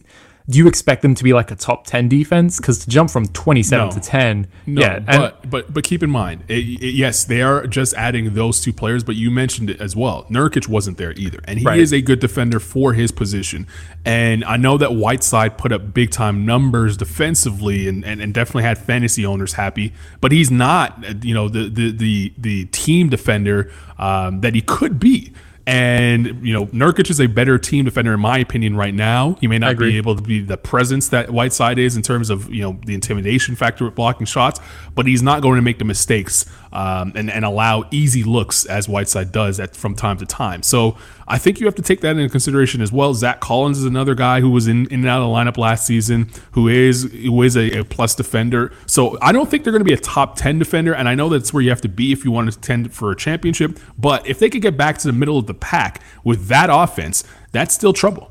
[0.49, 3.27] Do you expect them to be like a top 10 defense because to jump from
[3.27, 3.93] 27 no.
[3.93, 7.67] to 10 no, yeah but but but keep in mind it, it, yes they are
[7.67, 11.41] just adding those two players but you mentioned it as well Nurkic wasn't there either
[11.45, 11.79] and he right.
[11.79, 13.67] is a good defender for his position
[14.05, 18.63] and I know that Whiteside put up big time numbers defensively and, and, and definitely
[18.63, 23.73] had fantasy owners happy but he's not you know the the the, the team defender
[23.99, 25.33] um, that he could be
[25.67, 29.37] and you know, Nurkic is a better team defender in my opinion right now.
[29.41, 32.49] He may not be able to be the presence that Whiteside is in terms of
[32.55, 34.61] you know the intimidation factor with blocking shots,
[34.95, 38.87] but he's not going to make the mistakes um, and and allow easy looks as
[38.87, 40.63] Whiteside does at from time to time.
[40.63, 43.15] So I think you have to take that into consideration as well.
[43.15, 45.87] Zach Collins is another guy who was in, in and out of the lineup last
[45.87, 48.75] season, who is who is a, a plus defender.
[48.85, 51.31] So I don't think they're going to be a top ten defender, and I know
[51.31, 53.79] that's where you have to be if you want to tend for a championship.
[53.97, 57.25] But if they could get back to the middle of the pack with that offense,
[57.53, 58.31] that's still trouble.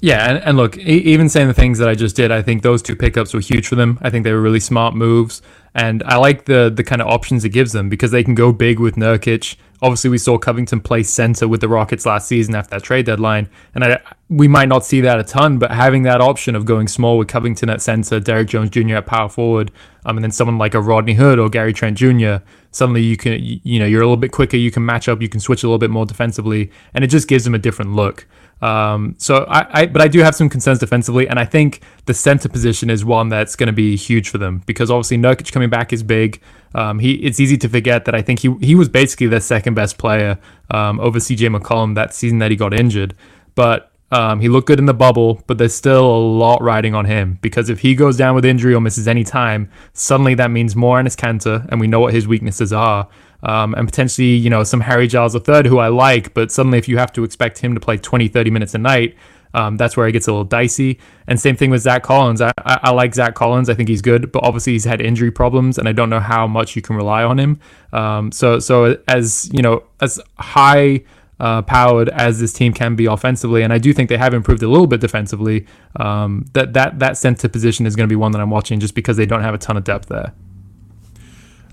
[0.00, 2.62] Yeah, and, and look, e- even saying the things that I just did, I think
[2.62, 3.98] those two pickups were huge for them.
[4.02, 5.42] I think they were really smart moves,
[5.76, 8.50] and I like the the kind of options it gives them because they can go
[8.50, 9.56] big with Nurkic.
[9.82, 13.50] Obviously, we saw Covington play center with the Rockets last season after that trade deadline,
[13.74, 16.88] and I, we might not see that a ton, but having that option of going
[16.88, 18.96] small with Covington at center, Derrick Jones Jr.
[18.96, 19.70] at power forward,
[20.06, 22.36] um, and then someone like a Rodney Hood or Gary Trent Jr.
[22.70, 25.28] Suddenly, you can you know you're a little bit quicker, you can match up, you
[25.28, 28.26] can switch a little bit more defensively, and it just gives them a different look.
[28.62, 32.14] Um, so I, I, but I do have some concerns defensively, and I think the
[32.14, 35.68] center position is one that's going to be huge for them because obviously Nurkic coming
[35.68, 36.40] back is big.
[36.74, 39.74] Um, he it's easy to forget that I think he he was basically their second
[39.74, 40.38] best player
[40.70, 43.14] um, over CJ McCollum that season that he got injured,
[43.54, 47.06] but um, he looked good in the bubble, but there's still a lot riding on
[47.06, 50.76] him because if he goes down with injury or misses any time, suddenly that means
[50.76, 53.08] more Enes Kanter, and we know what his weaknesses are
[53.42, 56.88] um, and potentially, you know, some Harry Giles III, who I like, but suddenly if
[56.88, 59.16] you have to expect him to play 20, 30 minutes a night,
[59.54, 60.98] um, that's where it gets a little dicey.
[61.26, 62.40] And same thing with Zach Collins.
[62.40, 63.70] I, I, I, like Zach Collins.
[63.70, 66.46] I think he's good, but obviously he's had injury problems, and I don't know how
[66.46, 67.58] much you can rely on him.
[67.92, 71.04] Um, so, so as you know, as high
[71.40, 74.62] uh, powered as this team can be offensively, and I do think they have improved
[74.62, 75.66] a little bit defensively.
[75.96, 78.94] Um, that that that center position is going to be one that I'm watching just
[78.94, 80.34] because they don't have a ton of depth there.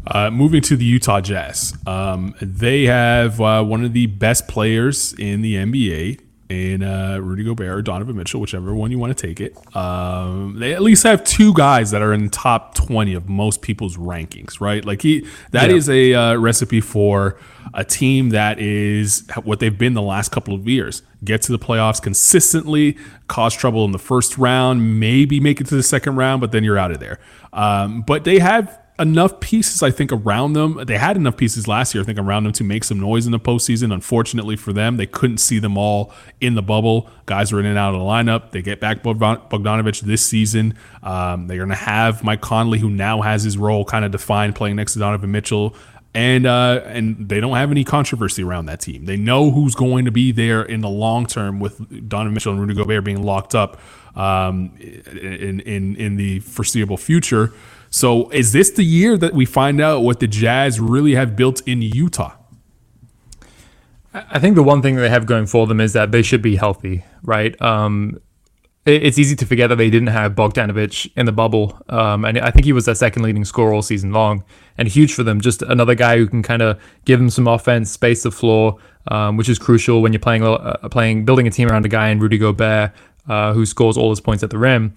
[0.06, 5.14] Uh, moving to the Utah Jazz, um, they have uh, one of the best players
[5.14, 9.28] in the NBA in uh, Rudy Gobert or Donovan Mitchell, whichever one you want to
[9.28, 9.56] take it.
[9.76, 13.62] Um, they at least have two guys that are in the top twenty of most
[13.62, 14.84] people's rankings, right?
[14.84, 15.76] Like he, that yeah.
[15.76, 17.40] is a uh, recipe for
[17.74, 21.02] a team that is what they've been the last couple of years.
[21.24, 25.76] Get to the playoffs consistently, cause trouble in the first round, maybe make it to
[25.76, 27.20] the second round, but then you're out of there.
[27.54, 30.84] Um, but they have enough pieces, I think, around them.
[30.86, 33.32] They had enough pieces last year, I think, around them to make some noise in
[33.32, 33.94] the postseason.
[33.94, 37.10] Unfortunately for them, they couldn't see them all in the bubble.
[37.26, 38.52] Guys were in and out of the lineup.
[38.52, 40.76] They get back Bogdanovich this season.
[41.02, 44.56] Um, they're going to have Mike Conley, who now has his role kind of defined,
[44.56, 45.76] playing next to Donovan Mitchell.
[46.16, 49.06] And uh, and they don't have any controversy around that team.
[49.06, 52.62] They know who's going to be there in the long term with Donovan Mitchell and
[52.62, 53.82] Rudy Gobert being locked up
[54.16, 57.52] um, in in in the foreseeable future.
[57.94, 61.62] So is this the year that we find out what the Jazz really have built
[61.68, 62.34] in Utah?
[64.16, 66.56] I think the one thing they have going for them is that they should be
[66.56, 67.60] healthy, right?
[67.62, 68.20] Um,
[68.88, 72.50] it's easy to forget that they didn't have Bogdanovich in the bubble, um, and I
[72.50, 74.44] think he was their second leading scorer all season long,
[74.76, 75.40] and huge for them.
[75.40, 78.80] Just another guy who can kind of give them some offense, space the floor,
[79.10, 82.10] um, which is crucial when you're playing uh, playing building a team around a guy
[82.10, 82.92] in Rudy Gobert
[83.28, 84.96] uh, who scores all his points at the rim.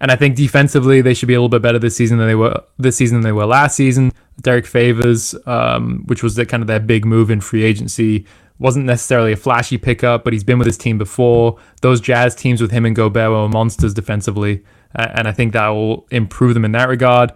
[0.00, 2.34] And I think defensively they should be a little bit better this season than they
[2.34, 4.12] were this season than they were last season.
[4.40, 8.26] Derrick Favors, um, which was the, kind of that big move in free agency,
[8.58, 11.58] wasn't necessarily a flashy pickup, but he's been with his team before.
[11.82, 16.06] Those Jazz teams with him and Gobert were monsters defensively, and I think that will
[16.10, 17.32] improve them in that regard.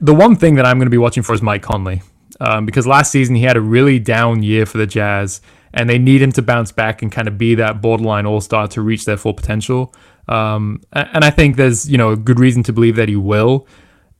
[0.00, 2.02] The one thing that I'm going to be watching for is Mike Conley,
[2.40, 5.40] um, because last season he had a really down year for the Jazz,
[5.74, 8.66] and they need him to bounce back and kind of be that borderline all star
[8.68, 9.94] to reach their full potential.
[10.28, 13.66] Um, and I think there's you know a good reason to believe that he will.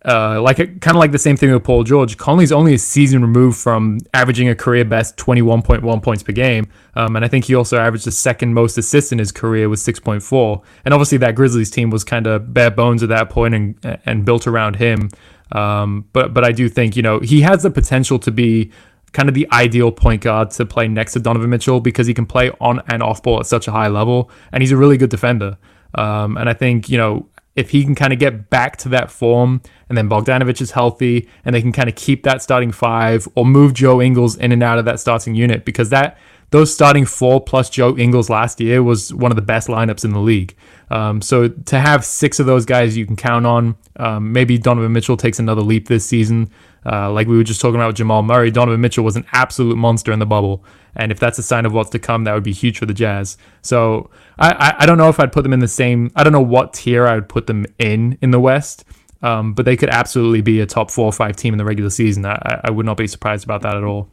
[0.05, 2.17] Uh, like kind of like the same thing with Paul George.
[2.17, 7.17] Conley's only a season removed from averaging a career best 21.1 points per game, um,
[7.17, 10.63] and I think he also averaged the second most assists in his career with 6.4.
[10.85, 14.25] And obviously that Grizzlies team was kind of bare bones at that point and and
[14.25, 15.11] built around him.
[15.51, 18.71] Um, but but I do think you know he has the potential to be
[19.13, 22.27] kind of the ideal point guard to play next to Donovan Mitchell because he can
[22.27, 25.11] play on and off ball at such a high level, and he's a really good
[25.11, 25.59] defender.
[25.95, 29.11] Um, and I think, you know, if he can kind of get back to that
[29.11, 33.27] form and then Bogdanovich is healthy and they can kind of keep that starting five
[33.35, 36.17] or move Joe Ingles in and out of that starting unit because that
[36.51, 40.13] those starting four plus Joe Ingles last year was one of the best lineups in
[40.13, 40.57] the league.
[40.91, 44.93] Um, so to have six of those guys you can count on, um, maybe Donovan
[44.93, 46.51] Mitchell takes another leap this season.
[46.87, 50.13] Uh, like we were just talking about Jamal Murray, Donovan Mitchell was an absolute monster
[50.13, 50.65] in the bubble.
[50.99, 52.95] And if that's a sign of what's to come, that would be huge for the
[52.95, 53.39] Jazz.
[53.63, 56.33] So I, I, I don't know if I'd put them in the same, I don't
[56.33, 58.85] know what tier I would put them in in the West.
[59.21, 61.91] Um, but they could absolutely be a top four or five team in the regular
[61.91, 62.25] season.
[62.25, 64.09] I, I would not be surprised about that at all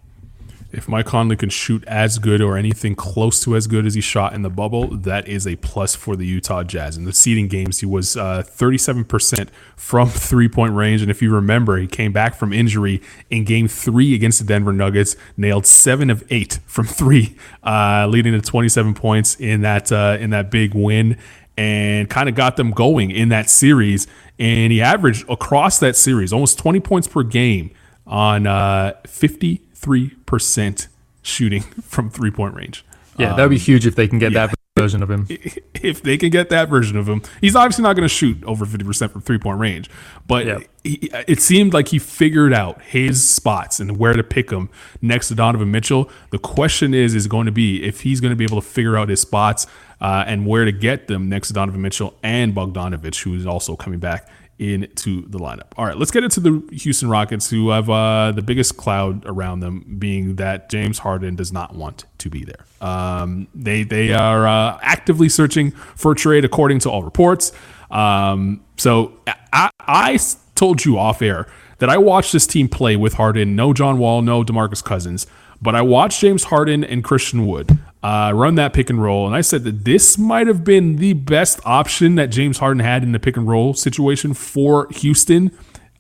[0.76, 4.02] if Mike Conley can shoot as good or anything close to as good as he
[4.02, 6.98] shot in the bubble, that is a plus for the Utah Jazz.
[6.98, 11.02] In the seeding games, he was uh, 37% from three point range.
[11.02, 14.74] And if you remember, he came back from injury in game three against the Denver
[14.74, 20.18] Nuggets, nailed seven of eight from three, uh, leading to 27 points in that, uh,
[20.20, 21.18] in that big win
[21.58, 24.08] and kind of got them going in that series.
[24.38, 27.72] And he averaged across that series almost 20 points per game
[28.06, 30.88] on uh, 50 3%
[31.22, 32.86] shooting from three point range.
[33.18, 34.48] Yeah, that would be huge if they can get yeah.
[34.48, 35.28] that version of him.
[35.82, 38.66] If they can get that version of him, he's obviously not going to shoot over
[38.66, 39.88] 50% from three point range.
[40.26, 40.60] But Yeah.
[40.84, 44.70] he, it seemed like he figured out his spots and where to pick them
[45.00, 46.10] next to Donovan Mitchell.
[46.32, 48.98] The question is, is going to be if he's going to be able to figure
[48.98, 49.68] out his spots
[50.02, 53.76] uh, and where to get them next to Donovan Mitchell and Bogdanovich, who is also
[53.76, 55.72] coming back into the lineup.
[55.78, 59.60] All right, let's get into the Houston Rockets, who have uh, the biggest cloud around
[59.60, 62.66] them being that James Harden does not want to be there.
[62.82, 67.52] Um, they they are uh, actively searching for a trade, according to all reports.
[67.92, 69.14] Um, so
[69.52, 70.20] I, I
[70.56, 71.48] told you off air
[71.80, 75.28] that I watched this team play with Harden, no John Wall, no DeMarcus Cousins,
[75.62, 79.36] but I watched James Harden and Christian Wood uh, run that pick and roll, and
[79.36, 83.14] I said that this might have been the best option that James Harden had in
[83.14, 85.50] the pick and roll situation for Houston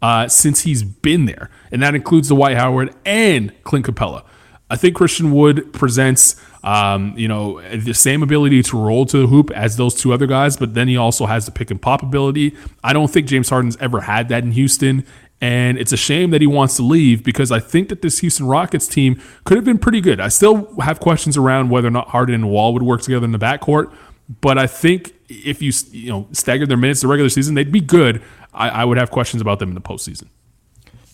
[0.04, 4.24] uh, since he's been there, and that includes the Dwight Howard and Clint Capela.
[4.70, 9.28] I think Christian Wood presents, um, you know, the same ability to roll to the
[9.28, 12.04] hoop as those two other guys, but then he also has the pick and pop
[12.04, 12.56] ability.
[12.84, 15.08] I don't think James Harden's ever had that in Houston,
[15.42, 18.48] and it's a shame that he wants to leave because I think that this Houston
[18.48, 20.20] Rockets team could have been pretty good.
[20.20, 23.32] I still have questions around whether or not Harden and Wall would work together in
[23.32, 23.94] the backcourt,
[24.42, 27.82] but I think if you you know staggered their minutes the regular season, they'd be
[27.82, 28.22] good.
[28.54, 30.30] I, I would have questions about them in the postseason.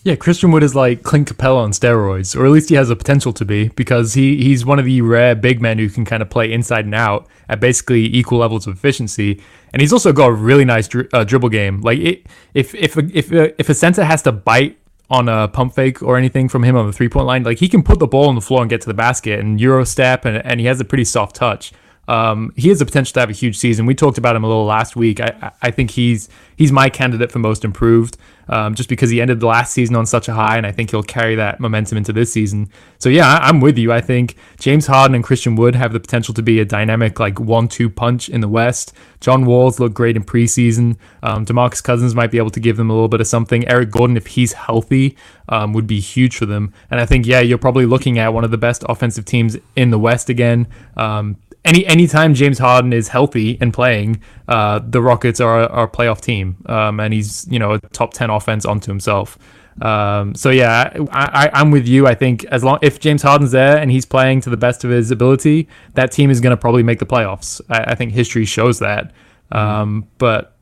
[0.04, 2.96] Yeah, Christian Wood is like Clint Capela on steroids, or at least he has a
[2.96, 6.22] potential to be, because he he's one of the rare big men who can kind
[6.22, 9.40] of play inside and out at basically equal levels of efficiency,
[9.72, 11.80] and he's also got a really nice dri- uh, dribble game.
[11.82, 14.76] Like it, if if if a, if a center has to bite
[15.08, 17.68] on a pump fake or anything from him on the three point line, like he
[17.68, 20.24] can put the ball on the floor and get to the basket and euro step,
[20.24, 21.72] and, and he has a pretty soft touch.
[22.08, 23.86] Um, he has the potential to have a huge season.
[23.86, 25.20] We talked about him a little last week.
[25.20, 28.16] I I think he's he's my candidate for most improved,
[28.48, 30.90] um, just because he ended the last season on such a high, and I think
[30.90, 32.68] he'll carry that momentum into this season.
[32.98, 33.92] So yeah, I, I'm with you.
[33.92, 37.40] I think James Harden and Christian Wood have the potential to be a dynamic like
[37.40, 38.92] one-two punch in the West.
[39.20, 40.96] John Walls looked great in preseason.
[41.22, 43.66] Um, Demarcus Cousins might be able to give them a little bit of something.
[43.68, 45.16] Eric Gordon, if he's healthy,
[45.48, 46.72] um, would be huge for them.
[46.90, 49.90] And I think yeah, you're probably looking at one of the best offensive teams in
[49.90, 50.66] the West again.
[50.96, 56.20] Um, any anytime James Harden is healthy and playing, uh, the Rockets are, a playoff
[56.20, 59.38] team, um, and he's you know a top ten offense onto himself.
[59.80, 62.06] Um, so yeah, I, I, I'm with you.
[62.06, 64.90] I think as long if James Harden's there and he's playing to the best of
[64.90, 67.60] his ability, that team is going to probably make the playoffs.
[67.70, 69.12] I, I think history shows that.
[69.50, 70.56] Um, but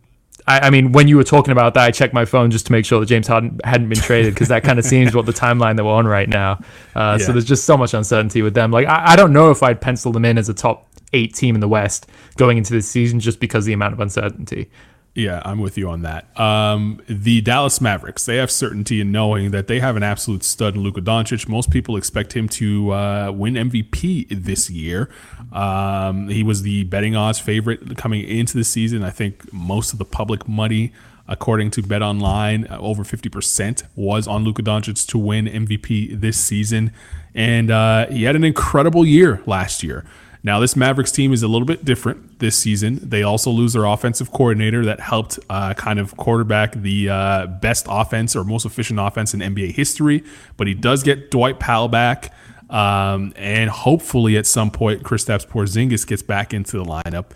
[0.47, 2.73] I, I mean, when you were talking about that, I checked my phone just to
[2.73, 5.33] make sure that James Harden hadn't been traded because that kind of seems what the
[5.33, 6.61] timeline that we're on right now.
[6.95, 8.71] Uh, So there's just so much uncertainty with them.
[8.71, 11.55] Like I, I don't know if I'd pencil them in as a top eight team
[11.55, 14.70] in the West going into this season just because the amount of uncertainty.
[15.14, 16.38] Yeah, I'm with you on that.
[16.38, 20.77] Um, the Dallas Mavericks, they have certainty in knowing that they have an absolute stud
[20.77, 21.49] in Luka Doncic.
[21.49, 25.11] Most people expect him to uh, win MVP this year.
[25.53, 29.03] Um, he was the betting odds favorite coming into the season.
[29.03, 30.92] I think most of the public money,
[31.27, 36.38] according to Bet Online, uh, over 50% was on Luka Doncic to win MVP this
[36.38, 36.92] season.
[37.35, 40.05] And uh, he had an incredible year last year.
[40.42, 42.98] Now, this Mavericks team is a little bit different this season.
[43.03, 47.87] They also lose their offensive coordinator that helped uh, kind of quarterback the uh, best
[47.88, 50.24] offense or most efficient offense in NBA history.
[50.57, 52.33] But he does get Dwight Powell back.
[52.70, 57.26] Um, and hopefully at some point, Kristaps Porzingis gets back into the lineup.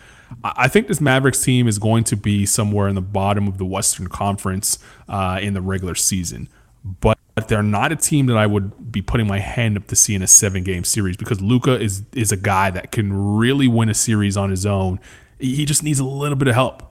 [0.42, 3.64] I think this Mavericks team is going to be somewhere in the bottom of the
[3.64, 6.48] Western Conference uh, in the regular season.
[6.84, 7.18] But
[7.48, 10.22] they're not a team that I would be putting my hand up to see in
[10.22, 13.94] a seven game series because Luka is is a guy that can really win a
[13.94, 15.00] series on his own.
[15.38, 16.82] He just needs a little bit of help.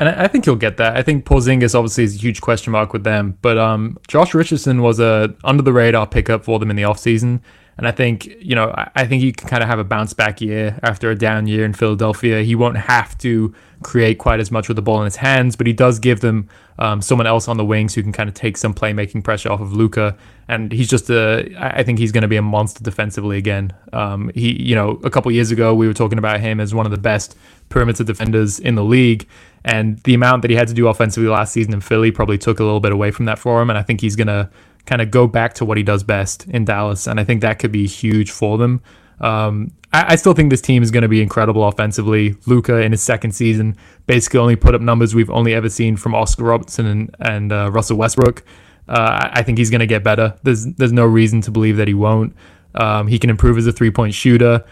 [0.00, 0.96] And I think he'll get that.
[0.96, 4.82] I think Porzingis obviously is a huge question mark with them, but um, Josh Richardson
[4.82, 7.40] was a under the radar pickup for them in the offseason.
[7.78, 10.40] And I think, you know, I- think he can kind of have a bounce back
[10.40, 12.42] year after a down year in Philadelphia.
[12.42, 15.66] He won't have to create quite as much with the ball in his hands, but
[15.66, 18.56] he does give them um, someone else on the wings who can kind of take
[18.56, 20.16] some playmaking pressure off of Luka.
[20.48, 23.72] And he's just a, I think he's going to be a monster defensively again.
[23.92, 26.86] Um, he, you know, a couple years ago we were talking about him as one
[26.86, 27.36] of the best
[27.68, 29.26] perimeter defenders in the league.
[29.64, 32.58] And the amount that he had to do offensively last season in Philly probably took
[32.58, 33.70] a little bit away from that for him.
[33.70, 34.50] And I think he's going to
[34.86, 37.06] kind of go back to what he does best in Dallas.
[37.06, 38.82] And I think that could be huge for them.
[39.20, 42.36] Um, I, I still think this team is going to be incredible offensively.
[42.46, 46.14] Luka in his second season basically only put up numbers we've only ever seen from
[46.14, 48.44] Oscar Robertson and, and uh, Russell Westbrook.
[48.88, 50.34] Uh, I- think he's going to get better.
[50.42, 52.34] There's there's no reason to believe that he won't.
[52.74, 54.64] Um, he can improve as a three point shooter.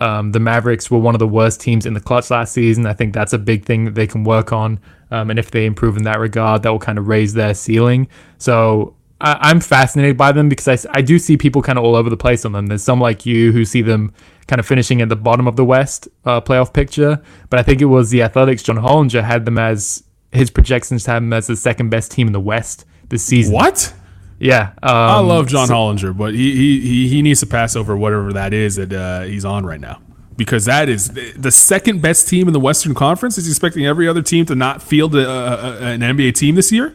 [0.00, 2.86] Um, the Mavericks were one of the worst teams in the clutch last season.
[2.86, 4.80] I think that's a big thing that they can work on.
[5.10, 8.08] Um, and if they improve in that regard, that will kind of raise their ceiling.
[8.38, 11.96] So I, am fascinated by them because I, I do see people kind of all
[11.96, 12.66] over the place on them.
[12.66, 14.12] There's some like you who see them
[14.46, 17.80] kind of finishing at the bottom of the West uh, playoff picture, but I think
[17.80, 18.62] it was the Athletics.
[18.62, 22.32] John Hollinger had them as his projections had them as the second best team in
[22.32, 23.54] the West this season.
[23.54, 23.92] What?
[24.38, 27.96] Yeah, um, I love John so, Hollinger, but he, he he needs to pass over
[27.96, 30.00] whatever that is that uh, he's on right now
[30.36, 33.36] because that is the second best team in the Western Conference.
[33.36, 36.94] Is expecting every other team to not field a, a, an NBA team this year?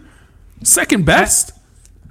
[0.63, 1.51] Second best.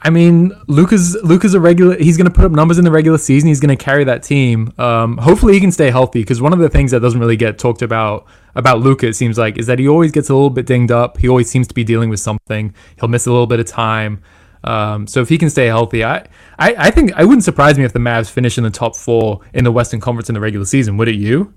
[0.04, 1.96] I mean, Luca's Luka's a regular.
[1.96, 3.48] He's going to put up numbers in the regular season.
[3.48, 4.72] He's going to carry that team.
[4.76, 6.20] Um, hopefully, he can stay healthy.
[6.20, 8.26] Because one of the things that doesn't really get talked about
[8.56, 11.18] about Luka, it seems like, is that he always gets a little bit dinged up.
[11.18, 12.74] He always seems to be dealing with something.
[12.98, 14.22] He'll miss a little bit of time.
[14.64, 16.18] Um, so if he can stay healthy, I,
[16.58, 19.40] I, I think I wouldn't surprise me if the Mavs finish in the top four
[19.52, 20.96] in the Western Conference in the regular season.
[20.96, 21.54] Would it you?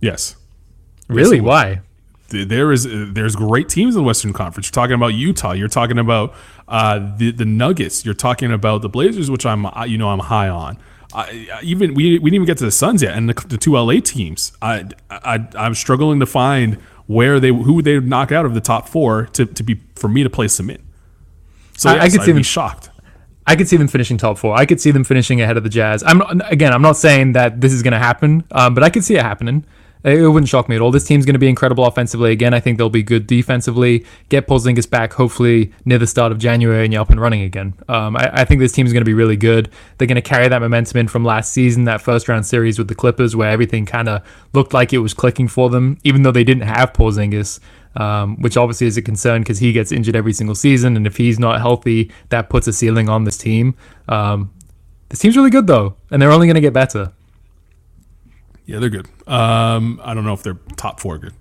[0.00, 0.36] Yes.
[1.08, 1.36] Really?
[1.36, 1.80] Yes, Why?
[2.28, 4.66] There is there's great teams in the Western Conference.
[4.66, 5.52] You're talking about Utah.
[5.52, 6.34] You're talking about
[6.66, 8.04] uh, the the Nuggets.
[8.04, 10.78] You're talking about the Blazers, which I'm you know I'm high on.
[11.12, 13.74] I, even we, we didn't even get to the Suns yet, and the, the two
[13.76, 14.52] LA teams.
[14.60, 16.74] I, I I'm struggling to find
[17.06, 20.22] where they who they knock out of the top four to, to be for me
[20.22, 20.82] to place them in.
[21.76, 22.90] So yes, I, I could see them shocked.
[23.46, 24.56] I could see them finishing top four.
[24.56, 26.02] I could see them finishing ahead of the Jazz.
[26.02, 28.88] I'm not, again, I'm not saying that this is going to happen, um, but I
[28.88, 29.66] could see it happening.
[30.04, 30.90] It wouldn't shock me at all.
[30.90, 32.30] This team's going to be incredible offensively.
[32.30, 34.04] Again, I think they'll be good defensively.
[34.28, 37.74] Get Porzingis back, hopefully near the start of January, and you're up and running again.
[37.88, 39.70] Um, I, I, think this team's going to be really good.
[39.96, 42.88] They're going to carry that momentum in from last season, that first round series with
[42.88, 46.32] the Clippers, where everything kind of looked like it was clicking for them, even though
[46.32, 47.60] they didn't have Porzingis
[47.96, 51.16] um, which obviously is a concern because he gets injured every single season, and if
[51.16, 53.74] he's not healthy, that puts a ceiling on this team.
[54.08, 54.52] Um,
[55.08, 57.12] this team's really good though, and they're only going to get better.
[58.66, 59.08] Yeah, they're good.
[59.26, 61.34] Um, I don't know if they're top four good.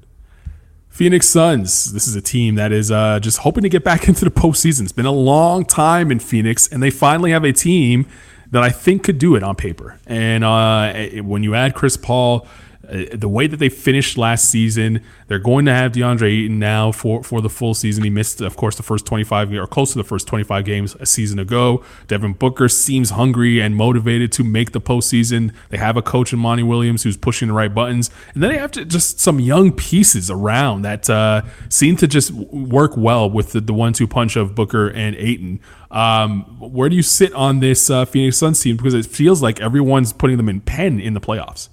[0.89, 1.91] Phoenix Suns.
[1.91, 4.84] This is a team that is uh, just hoping to get back into the postseason.
[4.84, 8.05] It's been a long time in Phoenix, and they finally have a team
[8.51, 9.99] that I think could do it on paper.
[10.05, 10.93] And uh,
[11.24, 12.47] when you add Chris Paul,
[12.88, 16.91] uh, the way that they finished last season, they're going to have DeAndre Ayton now
[16.91, 18.03] for, for the full season.
[18.03, 21.05] He missed, of course, the first 25 or close to the first 25 games a
[21.05, 21.84] season ago.
[22.07, 25.53] Devin Booker seems hungry and motivated to make the postseason.
[25.69, 28.57] They have a coach in Monty Williams who's pushing the right buttons, and then they
[28.57, 33.53] have to, just some young pieces around that uh, seem to just work well with
[33.53, 35.61] the, the one-two punch of Booker and Ayton.
[35.89, 38.75] Um, where do you sit on this uh, Phoenix Suns team?
[38.75, 41.69] Because it feels like everyone's putting them in pen in the playoffs.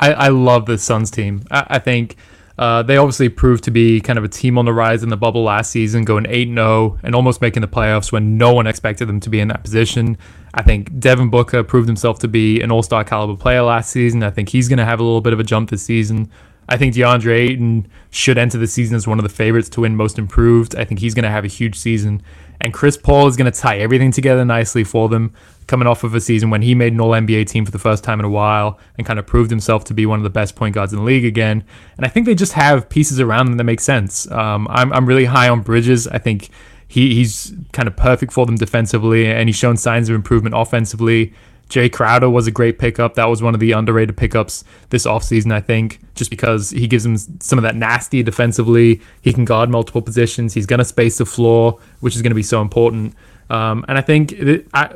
[0.00, 1.42] I, I love the Suns team.
[1.50, 2.16] I, I think
[2.58, 5.16] uh, they obviously proved to be kind of a team on the rise in the
[5.16, 9.08] bubble last season, going 8 0 and almost making the playoffs when no one expected
[9.08, 10.18] them to be in that position.
[10.54, 14.22] I think Devin Booker proved himself to be an all star caliber player last season.
[14.22, 16.30] I think he's going to have a little bit of a jump this season.
[16.68, 19.96] I think DeAndre Ayton should enter the season as one of the favorites to win
[19.96, 20.76] most improved.
[20.76, 22.22] I think he's going to have a huge season.
[22.60, 25.34] And Chris Paul is going to tie everything together nicely for them,
[25.66, 28.04] coming off of a season when he made an All NBA team for the first
[28.04, 30.56] time in a while and kind of proved himself to be one of the best
[30.56, 31.64] point guards in the league again.
[31.96, 34.30] And I think they just have pieces around them that make sense.
[34.30, 36.06] Um, I'm, I'm really high on Bridges.
[36.08, 36.50] I think
[36.88, 41.32] he, he's kind of perfect for them defensively, and he's shown signs of improvement offensively.
[41.72, 43.14] Jae Crowder was a great pickup.
[43.14, 47.06] That was one of the underrated pickups this offseason, I think, just because he gives
[47.06, 49.00] him some of that nasty defensively.
[49.22, 50.52] He can guard multiple positions.
[50.52, 53.14] He's going to space the floor, which is going to be so important.
[53.48, 54.34] Um, and I think,
[54.74, 54.94] I,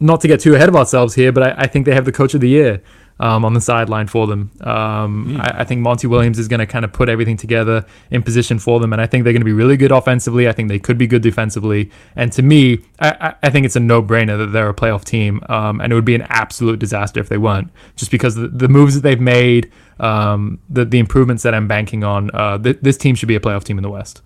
[0.00, 2.12] not to get too ahead of ourselves here, but I, I think they have the
[2.12, 2.82] coach of the year
[3.20, 4.50] um, on the sideline for them.
[4.62, 5.40] Um, mm.
[5.40, 8.58] I, I, think Monty Williams is going to kind of put everything together in position
[8.58, 10.48] for them, and I think they're going to be really good offensively.
[10.48, 13.80] I think they could be good defensively, and to me, I, I think it's a
[13.80, 17.28] no-brainer that they're a playoff team, um, and it would be an absolute disaster if
[17.28, 19.70] they weren't, just because the, the moves that they've made,
[20.00, 23.40] um, the the improvements that I'm banking on, uh, th- this team should be a
[23.40, 24.22] playoff team in the West.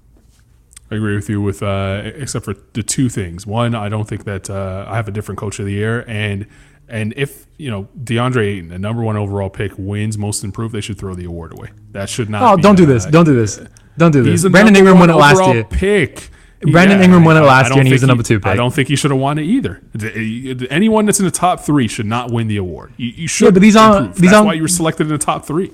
[0.91, 3.47] I agree with you with uh, except for the two things.
[3.47, 6.47] One, I don't think that uh, I have a different coach of the year, and
[6.89, 10.80] and if you know DeAndre Ayton, the number one overall pick, wins Most Improved, they
[10.80, 11.70] should throw the award away.
[11.93, 12.43] That should not.
[12.43, 13.07] Oh, don't do this!
[13.07, 13.61] Don't do this!
[13.97, 14.47] Don't do this!
[14.47, 15.64] Brandon Ingram won it last year.
[15.64, 16.30] Pick.
[16.61, 18.47] Brandon yeah, Ingram won it last year, and he was the number two pick.
[18.47, 19.82] I don't think he should have won it either.
[20.70, 22.93] Anyone that's in the top three should not win the award.
[22.97, 23.47] You, you should.
[23.47, 24.14] Yeah, but these aren't.
[24.14, 25.72] These that's aren't, why you were selected in the top three.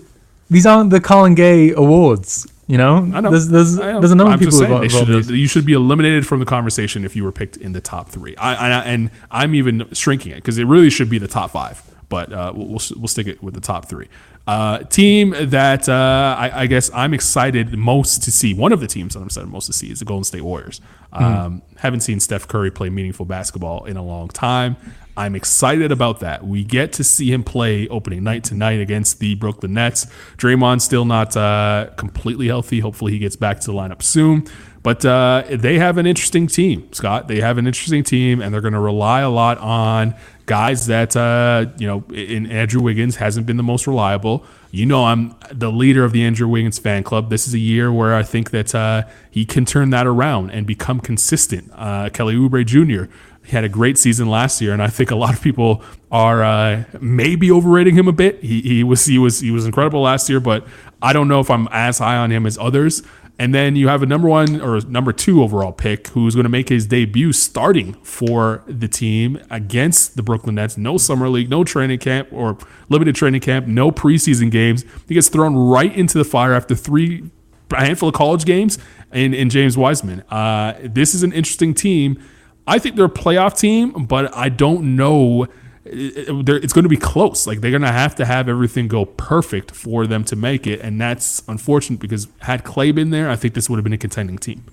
[0.48, 2.52] These aren't the Carlan Gay awards.
[2.70, 3.30] You know, I know.
[3.30, 6.46] There's, there's, there's a number of people saying, should, You should be eliminated from the
[6.46, 8.36] conversation if you were picked in the top three.
[8.36, 11.82] I, I and I'm even shrinking it because it really should be the top five.
[12.08, 14.06] But uh, we'll, we'll stick it with the top three.
[14.46, 18.52] Uh, team that uh, I, I, guess I'm excited most to see.
[18.52, 20.80] One of the teams that I'm excited most to see is the Golden State Warriors.
[21.12, 21.24] Mm-hmm.
[21.24, 24.76] Um, haven't seen Steph Curry play meaningful basketball in a long time.
[25.16, 26.46] I'm excited about that.
[26.46, 30.06] We get to see him play opening night tonight against the Brooklyn Nets.
[30.36, 32.80] Draymond still not uh, completely healthy.
[32.80, 34.46] Hopefully, he gets back to the lineup soon.
[34.82, 37.28] But uh, they have an interesting team, Scott.
[37.28, 40.14] They have an interesting team, and they're going to rely a lot on
[40.50, 42.02] guys that uh, you know.
[42.12, 44.44] In Andrew Wiggins hasn't been the most reliable.
[44.72, 47.30] You know, I'm the leader of the Andrew Wiggins fan club.
[47.30, 50.66] This is a year where I think that uh, he can turn that around and
[50.66, 51.70] become consistent.
[51.72, 53.12] Uh, Kelly Oubre Jr.
[53.44, 56.42] He had a great season last year, and I think a lot of people are
[56.42, 58.42] uh, maybe overrating him a bit.
[58.42, 60.66] He, he was he was he was incredible last year, but
[61.00, 63.04] I don't know if I'm as high on him as others.
[63.40, 66.50] And then you have a number one or number two overall pick who's going to
[66.50, 70.76] make his debut starting for the team against the Brooklyn Nets.
[70.76, 72.58] No summer league, no training camp or
[72.90, 74.84] limited training camp, no preseason games.
[75.08, 77.30] He gets thrown right into the fire after three,
[77.70, 78.78] a handful of college games
[79.10, 80.20] in, in James Wiseman.
[80.28, 82.22] Uh, this is an interesting team.
[82.66, 85.46] I think they're a playoff team, but I don't know
[85.84, 87.46] it's going to be close.
[87.46, 90.80] Like they're going to have to have everything go perfect for them to make it,
[90.80, 93.98] and that's unfortunate because had Klay been there, I think this would have been a
[93.98, 94.64] contending team.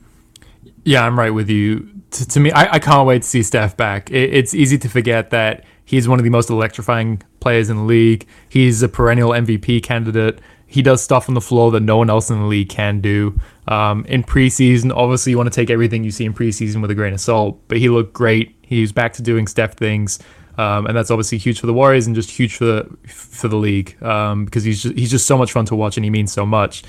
[0.84, 1.90] Yeah, I'm right with you.
[2.12, 4.10] To, me, I, I, can't wait to see Steph back.
[4.10, 7.84] It, it's easy to forget that he's one of the most electrifying players in the
[7.84, 8.26] league.
[8.48, 10.40] He's a perennial MVP candidate.
[10.66, 13.38] He does stuff on the floor that no one else in the league can do.
[13.68, 16.96] Um, in preseason, obviously, you want to take everything you see in preseason with a
[16.96, 18.56] grain of salt, but he looked great.
[18.62, 20.20] He was back to doing Steph things.
[20.58, 23.58] Um, and that's obviously huge for the Warriors and just huge for the for the
[23.58, 26.32] league um, because he's just, he's just so much fun to watch and he means
[26.32, 26.84] so much.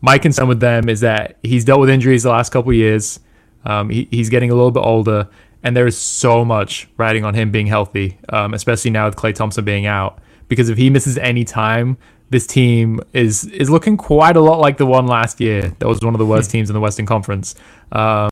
[0.00, 3.18] My concern with them is that he's dealt with injuries the last couple years.
[3.64, 5.28] Um, he, he's getting a little bit older,
[5.64, 9.34] and there is so much riding on him being healthy, um, especially now with Klay
[9.34, 10.20] Thompson being out.
[10.46, 11.98] Because if he misses any time,
[12.30, 15.74] this team is is looking quite a lot like the one last year.
[15.80, 17.56] That was one of the worst teams in the Western Conference.
[17.90, 18.30] Um,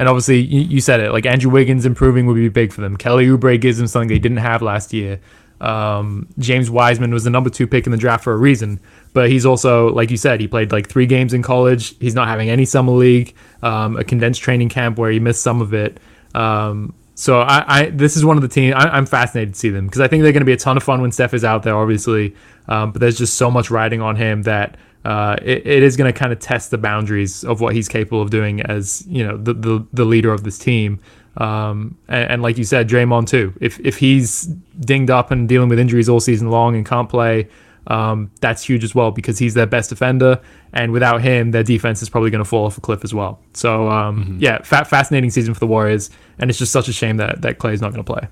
[0.00, 1.12] and obviously, you, you, said it.
[1.12, 2.96] Like Andrew Wiggins improving would be big for them.
[2.96, 5.20] Kelly Oubre gives them something they didn't have last year.
[5.60, 8.80] Um, James Wiseman was the number two pick in the draft for a reason,
[9.12, 11.98] but he's also, like you said, he played like three games in college.
[11.98, 15.60] He's not having any summer league, um, a condensed training camp where he missed some
[15.60, 16.00] of it.
[16.34, 19.68] Um, so I, I, this is one of the teams I, am fascinated to see
[19.68, 21.44] them because I think they're going to be a ton of fun when Steph is
[21.44, 22.34] out there, obviously.
[22.68, 26.12] Um, but there's just so much riding on him that uh, it, it is going
[26.12, 29.36] to kind of test the boundaries of what he's capable of doing as you know
[29.36, 31.00] the the, the leader of this team.
[31.36, 33.54] Um, and, and, like you said, Draymond too.
[33.60, 34.42] If if he's
[34.80, 37.48] dinged up and dealing with injuries all season long and can't play,
[37.86, 40.40] um, that's huge as well because he's their best defender.
[40.72, 43.40] And without him, their defense is probably going to fall off a cliff as well.
[43.54, 44.38] So um, mm-hmm.
[44.40, 47.58] yeah, fa- fascinating season for the Warriors, and it's just such a shame that that
[47.58, 48.28] Klay is not going to play.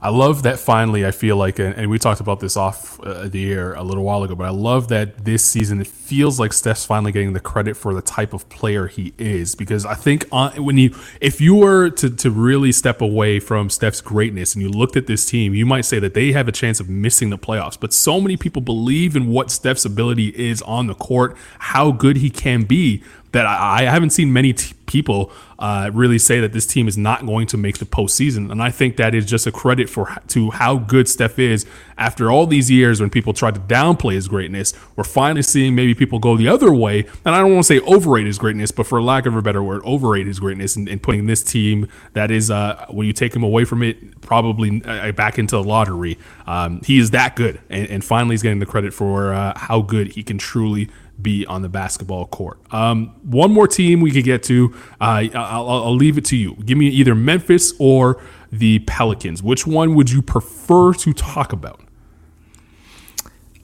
[0.00, 3.52] I love that finally, I feel like, and we talked about this off uh, the
[3.52, 6.84] air a little while ago, but I love that this season it feels like Steph's
[6.84, 9.56] finally getting the credit for the type of player he is.
[9.56, 13.40] Because I think on, uh, when you, if you were to, to really step away
[13.40, 16.46] from Steph's greatness and you looked at this team, you might say that they have
[16.46, 17.78] a chance of missing the playoffs.
[17.78, 22.18] But so many people believe in what Steph's ability is on the court, how good
[22.18, 25.30] he can be that I, I haven't seen many t- people
[25.60, 28.70] uh, really say that this team is not going to make the postseason, and I
[28.70, 31.66] think that is just a credit for to how good Steph is.
[31.96, 35.94] After all these years, when people tried to downplay his greatness, we're finally seeing maybe
[35.94, 38.86] people go the other way, and I don't want to say overrate his greatness, but
[38.86, 42.30] for lack of a better word, overrate his greatness and, and putting this team that
[42.30, 46.18] is uh, when you take him away from it, probably uh, back into the lottery.
[46.46, 49.82] Um, he is that good, and, and, finally he's getting the credit for uh, how
[49.82, 50.88] good he can truly
[51.20, 52.60] be on the basketball court.
[52.72, 54.74] Um, one more team we could get to.
[55.00, 56.54] Uh, I'll, I'll, leave it to you.
[56.64, 59.42] Give me either Memphis or the Pelicans.
[59.42, 61.80] Which one would you prefer to talk about?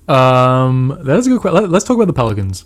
[0.09, 1.71] Um, that is a good question.
[1.71, 2.65] Let's talk about the Pelicans.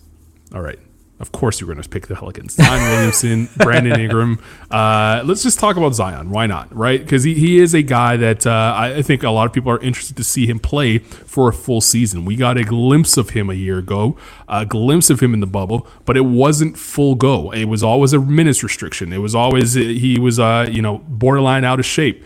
[0.54, 0.78] All right.
[1.20, 2.54] Of course, you're going to pick the Pelicans.
[2.54, 4.38] Zion Williamson, Brandon Ingram.
[4.70, 6.30] Uh, let's just talk about Zion.
[6.30, 6.74] Why not?
[6.74, 7.00] Right?
[7.00, 9.80] Because he, he is a guy that uh, I think a lot of people are
[9.80, 12.24] interested to see him play for a full season.
[12.24, 14.16] We got a glimpse of him a year ago,
[14.48, 17.52] a glimpse of him in the bubble, but it wasn't full go.
[17.52, 19.12] It was always a minutes restriction.
[19.12, 22.24] It was always he was uh, you know borderline out of shape.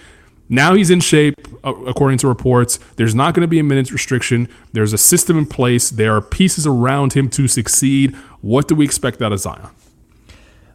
[0.52, 2.78] Now he's in shape, according to reports.
[2.96, 4.50] There's not going to be a minutes restriction.
[4.74, 5.88] There's a system in place.
[5.88, 8.14] There are pieces around him to succeed.
[8.42, 9.70] What do we expect out of Zion?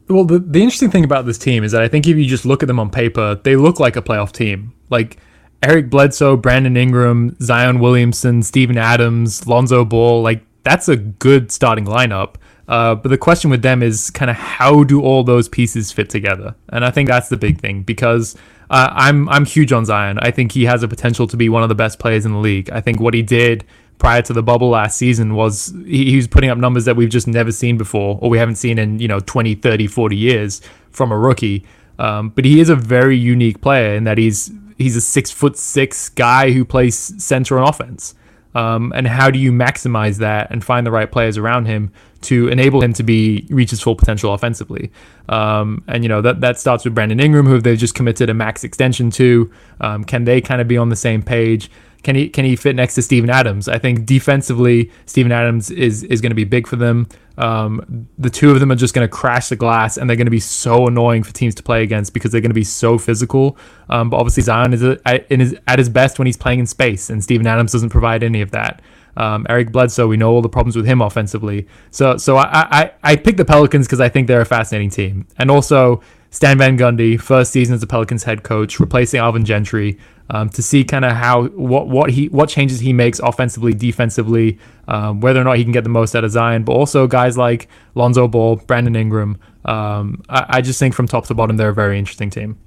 [0.07, 2.43] Well, the, the interesting thing about this team is that I think if you just
[2.43, 4.73] look at them on paper, they look like a playoff team.
[4.89, 5.17] Like
[5.61, 11.85] Eric Bledsoe, Brandon Ingram, Zion Williamson, Steven Adams, Lonzo Ball, like that's a good starting
[11.85, 12.37] lineup.
[12.67, 16.09] Uh, but the question with them is kind of how do all those pieces fit
[16.09, 16.55] together?
[16.69, 18.35] And I think that's the big thing because
[18.69, 20.19] uh, I'm I'm huge on Zion.
[20.19, 22.39] I think he has a potential to be one of the best players in the
[22.39, 22.69] league.
[22.69, 23.65] I think what he did
[23.97, 27.09] prior to the bubble last season was he, he was putting up numbers that we've
[27.09, 30.61] just never seen before or we haven't seen in, you know, 20, 30, 40 years
[30.91, 31.65] from a rookie.
[31.97, 35.57] Um, but he is a very unique player in that he's he's a six foot
[35.57, 38.13] six guy who plays center on offense.
[38.57, 41.91] Um, and how do you maximize that and find the right players around him
[42.21, 44.91] to enable him to be reach his full potential offensively?
[45.29, 48.33] Um, and you know that that starts with Brandon Ingram, who they've just committed a
[48.33, 49.51] max extension to.
[49.79, 51.69] Um, can they kind of be on the same page?
[52.01, 53.67] Can he can he fit next to Steven Adams?
[53.67, 57.07] I think defensively, Steven Adams is is going to be big for them.
[57.37, 60.25] Um, the two of them are just going to crash the glass, and they're going
[60.25, 62.97] to be so annoying for teams to play against because they're going to be so
[62.97, 63.57] physical.
[63.89, 67.09] Um, but obviously, Zion is at, his, at his best when he's playing in space,
[67.09, 68.81] and Steven Adams doesn't provide any of that.
[69.15, 71.67] Um, Eric Bledsoe, we know all the problems with him offensively.
[71.89, 75.27] So, so I I, I picked the Pelicans because I think they're a fascinating team,
[75.37, 79.97] and also Stan Van Gundy, first season as the Pelicans head coach, replacing Alvin Gentry
[80.29, 84.59] um, to see kind of how what what he what changes he makes offensively, defensively,
[84.87, 87.37] um, whether or not he can get the most out of Zion, but also guys
[87.37, 89.39] like Lonzo Ball, Brandon Ingram.
[89.65, 92.57] Um, I, I, just think from top to bottom they're a very interesting team.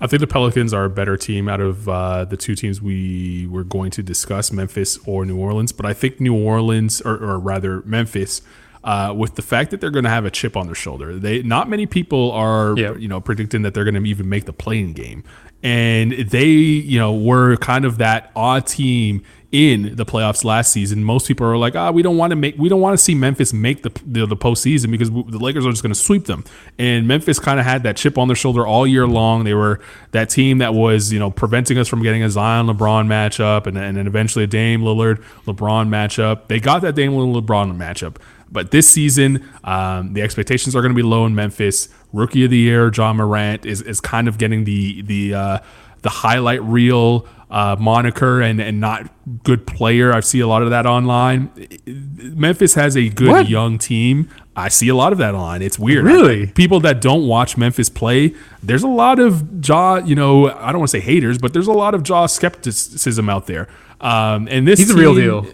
[0.00, 3.48] I think the Pelicans are a better team out of uh, the two teams we
[3.48, 5.72] were going to discuss, Memphis or New Orleans.
[5.72, 8.42] But I think New Orleans, or, or rather Memphis,
[8.84, 11.18] uh, with the fact that they're going to have a chip on their shoulder.
[11.18, 12.98] They not many people are yep.
[12.98, 15.24] you know predicting that they're going to even make the play-in game,
[15.62, 21.04] and they you know were kind of that odd team in the playoffs last season.
[21.04, 23.02] Most people are like, ah, oh, we don't want to make, we don't want to
[23.02, 26.24] see Memphis make the the, the postseason because the Lakers are just going to sweep
[26.24, 26.42] them.
[26.78, 29.44] And Memphis kind of had that chip on their shoulder all year long.
[29.44, 29.80] They were
[30.12, 33.76] that team that was, you know, preventing us from getting a Zion LeBron matchup and,
[33.76, 36.48] and then eventually a Dame Lillard LeBron matchup.
[36.48, 38.16] They got that Dame Lillard LeBron matchup.
[38.52, 41.88] But this season, um, the expectations are going to be low in Memphis.
[42.12, 45.58] Rookie of the year, Ja Morant is, is kind of getting the the uh,
[46.02, 49.10] the highlight reel uh, moniker and, and not
[49.44, 50.12] good player.
[50.12, 51.50] I see a lot of that online.
[51.86, 53.48] Memphis has a good what?
[53.48, 54.28] young team.
[54.56, 55.62] I see a lot of that online.
[55.62, 56.04] It's weird.
[56.04, 56.46] Really?
[56.48, 59.96] People that don't watch Memphis play, there's a lot of jaw.
[59.96, 63.28] you know, I don't want to say haters, but there's a lot of jaw skepticism
[63.28, 63.68] out there.
[64.00, 65.46] Um, and this He's team, a real deal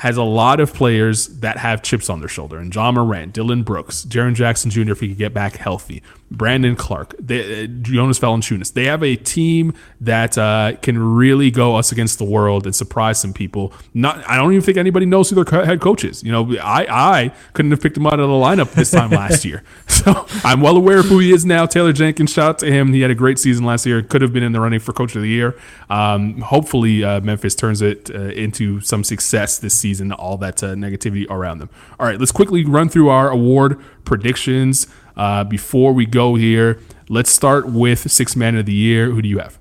[0.00, 2.56] has a lot of players that have chips on their shoulder.
[2.56, 4.92] And Ja Morant, Dillon Brooks, Jaren Jackson Jr.
[4.92, 8.72] if he could get back healthy, Brandon Clarke, they, uh, Jonas Valanciunas.
[8.72, 13.20] They have a team that uh, can really go us against the world and surprise
[13.20, 13.72] some people.
[13.94, 16.22] Not, I don't even think anybody knows who their head coach is.
[16.22, 19.44] You know, I I couldn't have picked him out of the lineup this time last
[19.44, 19.62] year.
[20.00, 21.66] So I'm well aware of who he is now.
[21.66, 22.94] Taylor Jenkins, shout out to him.
[22.94, 24.00] He had a great season last year.
[24.00, 25.58] Could have been in the running for coach of the year.
[25.90, 30.10] Um, hopefully, uh, Memphis turns it uh, into some success this season.
[30.12, 31.68] All that uh, negativity around them.
[31.98, 34.86] All right, let's quickly run through our award predictions.
[35.20, 39.10] Uh, before we go here, let's start with six man of the year.
[39.10, 39.58] Who do you have?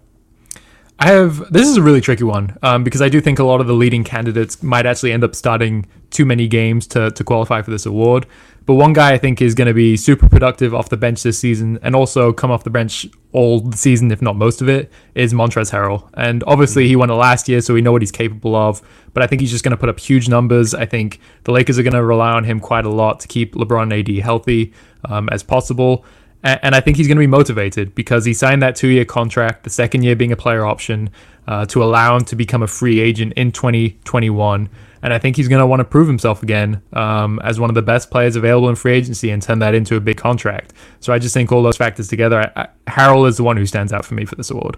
[0.97, 3.59] I have this is a really tricky one um, because I do think a lot
[3.59, 7.61] of the leading candidates might actually end up starting too many games to, to qualify
[7.61, 8.25] for this award.
[8.65, 11.39] But one guy I think is going to be super productive off the bench this
[11.39, 14.91] season and also come off the bench all the season, if not most of it,
[15.15, 16.09] is Montrezl Harrell.
[16.13, 18.81] And obviously he won it last year, so we know what he's capable of.
[19.13, 20.73] But I think he's just going to put up huge numbers.
[20.73, 23.55] I think the Lakers are going to rely on him quite a lot to keep
[23.55, 24.73] LeBron and AD healthy
[25.05, 26.05] um, as possible.
[26.41, 29.65] And, I think he's going to be motivated because he signed that two year contract,
[29.65, 31.09] the second year being a player option,
[31.47, 34.69] uh, to allow him to become a free agent in 2021.
[35.01, 37.73] And I think he's going to want to prove himself again um, as one of
[37.73, 40.73] the best players available in free agency and turn that into a big contract.
[41.01, 43.65] So I just think all those factors together, I, I, Harrell is the one who
[43.65, 44.77] stands out for me for this award.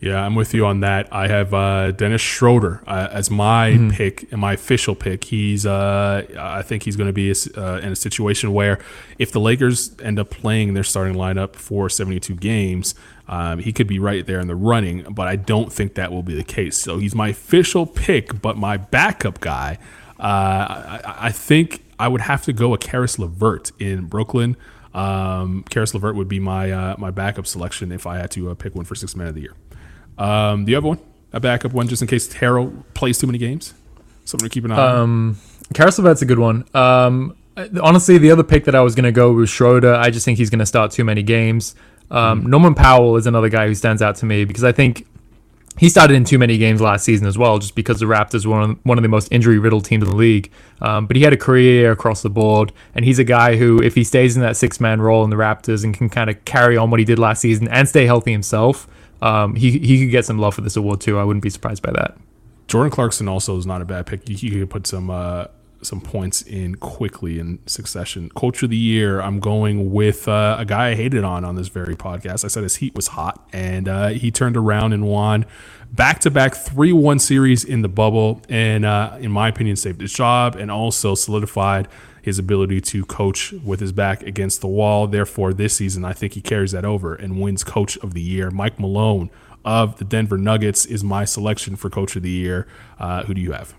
[0.00, 1.12] Yeah, I'm with you on that.
[1.12, 3.90] I have uh, Dennis Schroeder uh, as my mm-hmm.
[3.90, 5.24] pick and my official pick.
[5.24, 8.78] He's, uh, I think he's going to be uh, in a situation where
[9.18, 12.94] if the Lakers end up playing their starting lineup for 72 games,
[13.26, 15.02] um, he could be right there in the running.
[15.10, 16.76] But I don't think that will be the case.
[16.76, 19.78] So he's my official pick, but my backup guy,
[20.20, 24.56] uh, I, I, think I would have to go a Caris LeVert in Brooklyn.
[24.94, 28.74] Um, Caris LeVert would be my uh, my backup selection if I had to pick
[28.74, 29.54] one for six man of the year.
[30.18, 30.98] Um, do you have one?
[31.32, 33.74] A backup one just in case Harrell plays too many games?
[34.24, 35.38] Something to keep an eye um,
[35.78, 35.86] on.
[35.86, 36.66] LeVert's a good one.
[36.74, 37.36] Um,
[37.82, 39.94] honestly, the other pick that I was going to go was Schroeder.
[39.94, 41.74] I just think he's going to start too many games.
[42.10, 42.46] Um, mm.
[42.46, 45.06] Norman Powell is another guy who stands out to me because I think
[45.78, 48.58] he started in too many games last season as well, just because the Raptors were
[48.58, 50.50] one of, one of the most injury riddled teams in the league.
[50.82, 53.94] Um, but he had a career across the board, and he's a guy who, if
[53.94, 56.76] he stays in that six man role in the Raptors and can kind of carry
[56.76, 58.88] on what he did last season and stay healthy himself,
[59.22, 61.18] um, he he could get some love for this award too.
[61.18, 62.16] I wouldn't be surprised by that.
[62.66, 64.28] Jordan Clarkson also is not a bad pick.
[64.28, 65.46] He could put some uh,
[65.82, 68.28] some points in quickly in succession.
[68.30, 71.68] Coach of the year, I'm going with uh, a guy I hated on on this
[71.68, 72.44] very podcast.
[72.44, 75.46] I said his heat was hot, and uh, he turned around and won
[75.92, 80.00] back to back 3 1 series in the bubble, and uh, in my opinion, saved
[80.00, 81.88] his job and also solidified
[82.28, 85.06] his ability to coach with his back against the wall.
[85.08, 88.50] Therefore, this season, I think he carries that over and wins Coach of the Year.
[88.50, 89.30] Mike Malone
[89.64, 92.66] of the Denver Nuggets is my selection for Coach of the Year.
[92.98, 93.74] Uh, who do you have?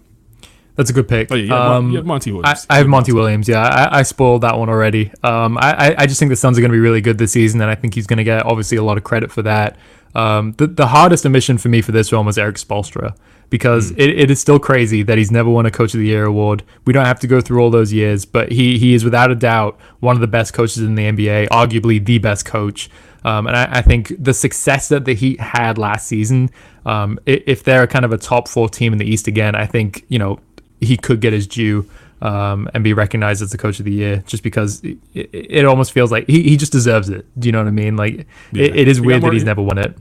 [0.76, 1.30] That's a good pick.
[1.32, 2.66] Oh, yeah, you have, Um, have Monty Williams.
[2.70, 3.48] I, I have Monty Williams.
[3.50, 5.12] Yeah, I, I spoiled that one already.
[5.24, 7.32] Um, I, I- I just think the Suns are going to be really good this
[7.34, 9.78] season, and I think he's going to get obviously a lot of credit for that.
[10.16, 13.16] Um, the, the hardest omission for me for this one was Erik Spoelstra
[13.50, 16.26] because it, it is still crazy that he's never won a Coach of the Year
[16.26, 16.64] award.
[16.86, 19.36] We don't have to go through all those years, but he he is without a
[19.36, 22.90] doubt one of the best coaches in the NBA, arguably the best coach.
[23.26, 26.50] Um, and I, I think the success that the Heat had last season,
[26.86, 30.06] um, if they're kind of a top four team in the East again, I think
[30.08, 30.40] you know
[30.80, 31.90] he could get his due
[32.22, 35.92] um, and be recognized as the coach of the year just because it, it, almost
[35.92, 37.26] feels like he, he just deserves it.
[37.40, 37.96] Do you know what I mean?
[37.96, 39.98] Like it, it is weird more- that he's never won it.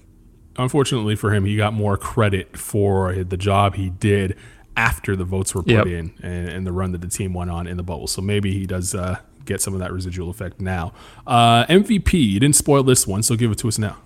[0.58, 4.36] Unfortunately for him, he got more credit for the job he did
[4.76, 5.86] after the votes were put Yep.
[5.86, 8.06] in and, and the run that the team went on in the bubble.
[8.06, 10.92] So maybe he does uh, get some of that residual effect now.
[11.26, 13.96] Uh, MVP, you didn't spoil this one, so give it to us now.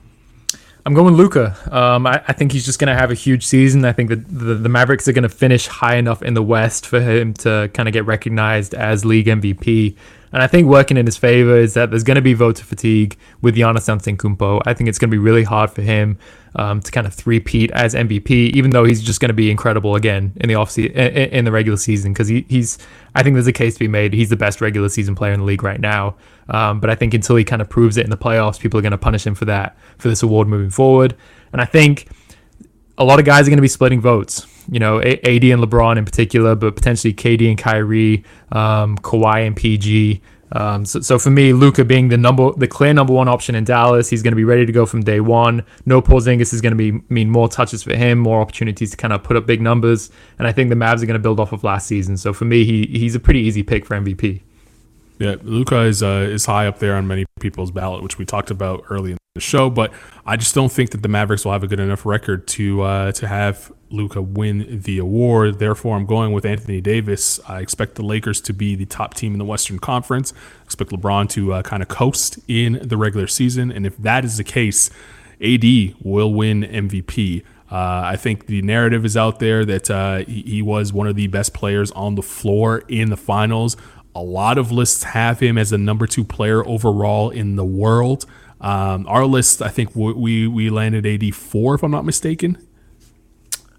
[0.84, 1.56] I'm going Luka.
[1.70, 3.84] Um, I, I think he's just going to have a huge season.
[3.84, 6.86] I think that the, the Mavericks are going to finish high enough in the West
[6.86, 9.94] for him to kind of get recognized as league MVP.
[10.32, 13.18] And I think working in his favor is that there's going to be voter fatigue
[13.42, 14.62] with Giannis Antetokounmpo.
[14.64, 16.18] I think it's going to be really hard for him
[16.56, 19.94] um, to kind of three-peat as MVP, even though he's just going to be incredible
[19.94, 22.78] again in the off in, in the regular season because he, he's.
[23.14, 24.14] I think there's a case to be made.
[24.14, 26.16] He's the best regular season player in the league right now.
[26.48, 28.82] Um, but I think until he kind of proves it in the playoffs, people are
[28.82, 31.14] going to punish him for that for this award moving forward.
[31.52, 32.08] And I think
[32.96, 34.46] a lot of guys are going to be splitting votes.
[34.70, 39.56] You know, AD and LeBron in particular, but potentially KD and Kyrie, um, Kawhi and
[39.56, 40.22] PG.
[40.54, 43.64] Um, so, so for me, Luka being the number, the clear number one option in
[43.64, 45.64] Dallas, he's going to be ready to go from day one.
[45.86, 48.96] No Paul Porzingis is going to be mean more touches for him, more opportunities to
[48.96, 51.40] kind of put up big numbers, and I think the Mavs are going to build
[51.40, 52.16] off of last season.
[52.18, 54.42] So for me, he he's a pretty easy pick for MVP.
[55.18, 58.50] Yeah, Luka is uh, is high up there on many people's ballot, which we talked
[58.50, 59.70] about early in the show.
[59.70, 59.92] But
[60.26, 63.12] I just don't think that the Mavericks will have a good enough record to uh,
[63.12, 65.58] to have Luka win the award.
[65.58, 67.40] Therefore, I'm going with Anthony Davis.
[67.48, 70.32] I expect the Lakers to be the top team in the Western Conference.
[70.60, 74.24] I expect LeBron to uh, kind of coast in the regular season, and if that
[74.24, 74.90] is the case,
[75.40, 75.64] AD
[76.02, 77.42] will win MVP.
[77.70, 81.16] Uh, I think the narrative is out there that uh, he, he was one of
[81.16, 83.76] the best players on the floor in the finals.
[84.14, 88.26] A lot of lists have him as the number two player overall in the world.
[88.60, 92.58] Um, our list, I think we we landed 84, if I'm not mistaken.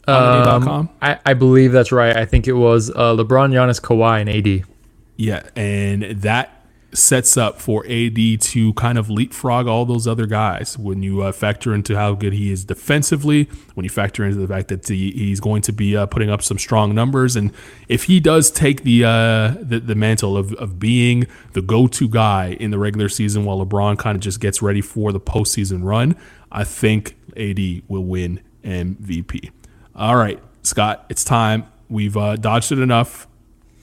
[0.07, 2.15] Um, I, I believe that's right.
[2.15, 4.67] I think it was uh, LeBron, Giannis, Kawhi, and AD.
[5.15, 10.77] Yeah, and that sets up for AD to kind of leapfrog all those other guys
[10.77, 14.47] when you uh, factor into how good he is defensively, when you factor into the
[14.47, 17.51] fact that he, he's going to be uh, putting up some strong numbers, and
[17.87, 22.55] if he does take the uh, the, the mantle of, of being the go-to guy
[22.59, 26.15] in the regular season while LeBron kind of just gets ready for the postseason run,
[26.51, 29.51] I think AD will win MVP.
[29.95, 31.65] All right, Scott, it's time.
[31.89, 33.27] We've uh, dodged it enough.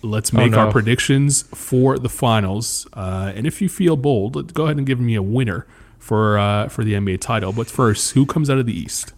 [0.03, 0.59] Let's make no.
[0.59, 2.89] our predictions for the finals.
[2.93, 5.67] Uh, and if you feel bold, go ahead and give me a winner
[5.99, 7.53] for uh, for the NBA title.
[7.53, 9.13] But first, who comes out of the East?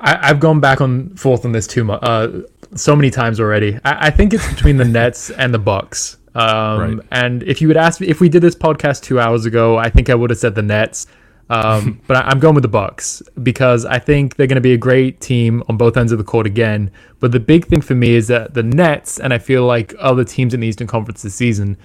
[0.00, 2.42] I, I've gone back on forth on this too much, uh,
[2.74, 3.78] so many times already.
[3.84, 6.18] I, I think it's between the Nets and the Bucks.
[6.34, 7.06] Um, Right.
[7.12, 9.88] And if you would ask me if we did this podcast two hours ago, I
[9.88, 11.06] think I would have said the Nets.
[11.50, 14.72] Um, but I, I'm going with the Bucks because I think they're going to be
[14.72, 16.90] a great team on both ends of the court again.
[17.20, 20.24] But the big thing for me is that the Nets and I feel like other
[20.24, 21.76] teams in the Eastern Conference this season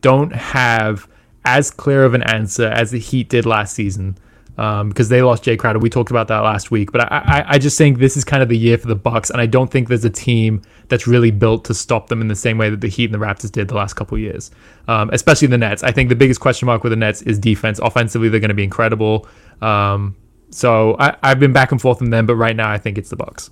[0.00, 1.08] don't have
[1.44, 4.16] as clear of an answer as the Heat did last season
[4.58, 5.78] um, because they lost Jae Crowder.
[5.78, 8.42] We talked about that last week, but I, I, I just think this is kind
[8.42, 11.30] of the year for the Bucks, and I don't think there's a team that's really
[11.30, 13.68] built to stop them in the same way that the Heat and the Raptors did
[13.68, 14.50] the last couple years,
[14.88, 15.82] um, especially the Nets.
[15.82, 17.78] I think the biggest question mark with the Nets is defense.
[17.78, 19.28] Offensively, they're going to be incredible.
[19.60, 20.16] Um,
[20.50, 23.10] so I, I've been back and forth on them, but right now I think it's
[23.10, 23.50] the Bucks.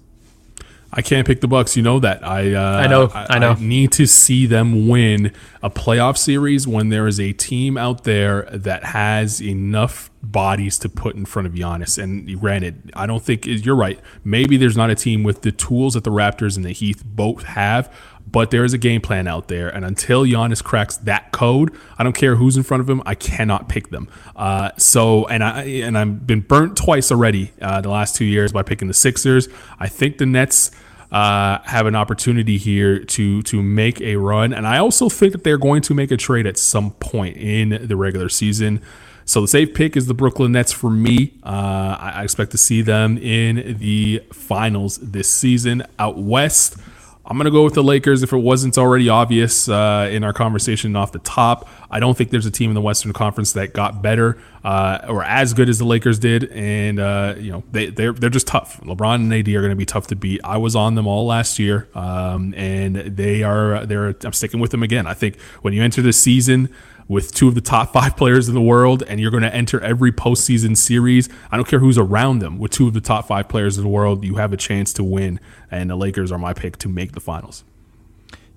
[0.95, 1.77] I can't pick the Bucks.
[1.77, 2.23] You know that.
[2.27, 3.55] I uh, I know, I know.
[3.55, 5.33] need to see them win
[5.63, 10.89] a playoff series when there is a team out there that has enough bodies to
[10.91, 12.03] put in front of Giannis.
[12.03, 13.99] And granted, I don't think you're right.
[14.23, 17.45] Maybe there's not a team with the tools that the Raptors and the Heat both
[17.45, 17.93] have.
[18.31, 22.03] But there is a game plan out there, and until Giannis cracks that code, I
[22.03, 23.03] don't care who's in front of him.
[23.05, 24.09] I cannot pick them.
[24.37, 28.53] Uh, so, and I and I've been burnt twice already uh, the last two years
[28.53, 29.49] by picking the Sixers.
[29.79, 30.71] I think the Nets
[31.13, 35.45] uh, have an opportunity here to to make a run, and I also think that
[35.45, 38.81] they're going to make a trade at some point in the regular season.
[39.25, 41.35] So the safe pick is the Brooklyn Nets for me.
[41.45, 45.85] Uh, I, expect to see them in the finals this season.
[45.99, 46.77] Out west,
[47.25, 50.33] I'm going to go with the Lakers if it wasn't already obvious uh, in our
[50.33, 51.69] conversation off the top.
[51.89, 55.23] I don't think there's a team in the Western Conference that got better uh, or
[55.23, 58.81] as good as the Lakers did, and uh, you know they they're they're just tough.
[58.81, 60.41] LeBron and AD are going to be tough to beat.
[60.43, 64.71] I was on them all last year, um, and they are they're I'm sticking with
[64.71, 65.07] them again.
[65.07, 66.75] I think when you enter the season
[67.09, 69.81] with two of the top five players in the world, and you're going to enter
[69.81, 71.29] every postseason series.
[71.51, 72.59] I don't care who's around them.
[72.59, 75.05] With two of the top five players in the world, you have a chance to
[75.05, 75.41] win,
[75.71, 77.65] and the Lakers are my pick to make the finals.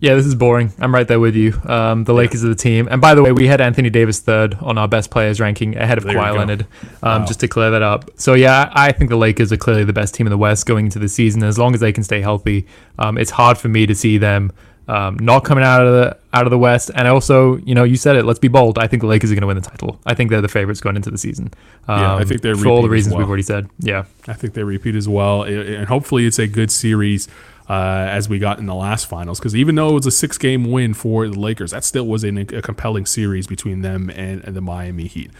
[0.01, 0.73] Yeah, this is boring.
[0.77, 1.53] I'm right there with you.
[1.63, 2.87] Um, the Lakers are the team.
[2.91, 5.97] And by the way, we had Anthony Davis third on our best players ranking ahead
[5.97, 6.37] of There Kawhi.
[6.37, 6.61] Leonard,
[7.01, 7.25] um, Wow.
[7.25, 8.11] just to clear that up.
[8.15, 10.85] So, yeah, I think the Lakers are clearly the best team in the West going
[10.87, 11.43] into the season.
[11.43, 12.67] As long as they can stay healthy,
[12.99, 14.51] um, it's hard for me to see them
[14.87, 16.91] um, not coming out of the out of the West.
[16.93, 18.25] And also, you know, you said it.
[18.25, 18.77] Let's be bold.
[18.77, 19.99] I think the Lakers are going to win the title.
[20.05, 21.51] I think they're the favorites going into the season.
[21.87, 23.69] Um, Yeah, I think they're for all the reasons we've already said.
[23.79, 24.05] Yeah.
[24.27, 27.27] I think they repeat as well, and hopefully it's a good series
[27.69, 29.39] uh, as we got in the last finals.
[29.39, 32.37] Because even though it was a six-game win for the Lakers, that still was an,
[32.37, 35.31] a compelling series between them and, and the Miami Heat.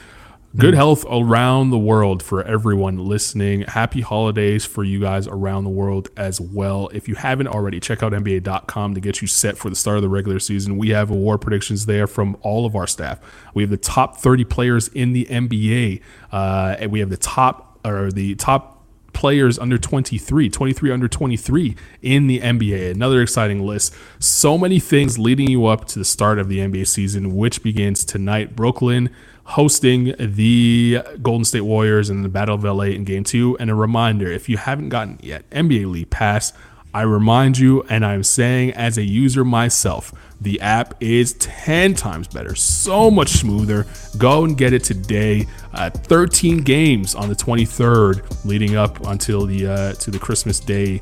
[0.58, 3.64] Good health around the world for everyone listening.
[3.64, 6.90] Happy holidays for you guys around the world as well.
[6.94, 10.04] If you haven't already, check out NBA.com to get you set for the start of
[10.04, 10.78] the regular season.
[10.78, 13.20] We have award predictions there from all of our staff.
[13.54, 16.02] We have the top 30 players in the NBA,
[16.32, 18.75] uh, and we have the top or the top
[19.16, 22.92] players under 23, 23 under 23 in the NBA.
[22.92, 23.96] Another exciting list.
[24.20, 28.06] So many things leading you up to the start of the NBA season, which begins
[28.06, 28.56] tonight.
[28.56, 29.10] Brooklyn
[29.46, 33.58] hosting the Golden State Warriors in the Battle of LA in game two.
[33.60, 36.54] And a reminder if you haven't gotten yet, NBA League Pass.
[36.96, 42.30] I remind you, and I'm saying as a user myself, the app is 10 times
[42.30, 43.86] better, so much smoother.
[44.18, 45.46] Go and get it today.
[45.74, 51.02] Uh, 13 games on the 23rd, leading up until the uh, to the Christmas Day.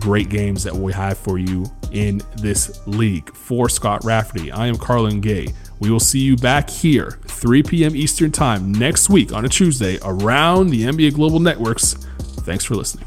[0.00, 3.32] Great games that we have for you in this league.
[3.32, 5.46] For Scott Rafferty, I am Carlan Gay.
[5.78, 7.94] We will see you back here, 3 p.m.
[7.94, 11.94] Eastern Time next week on a Tuesday around the NBA Global Networks.
[12.42, 13.06] Thanks for listening.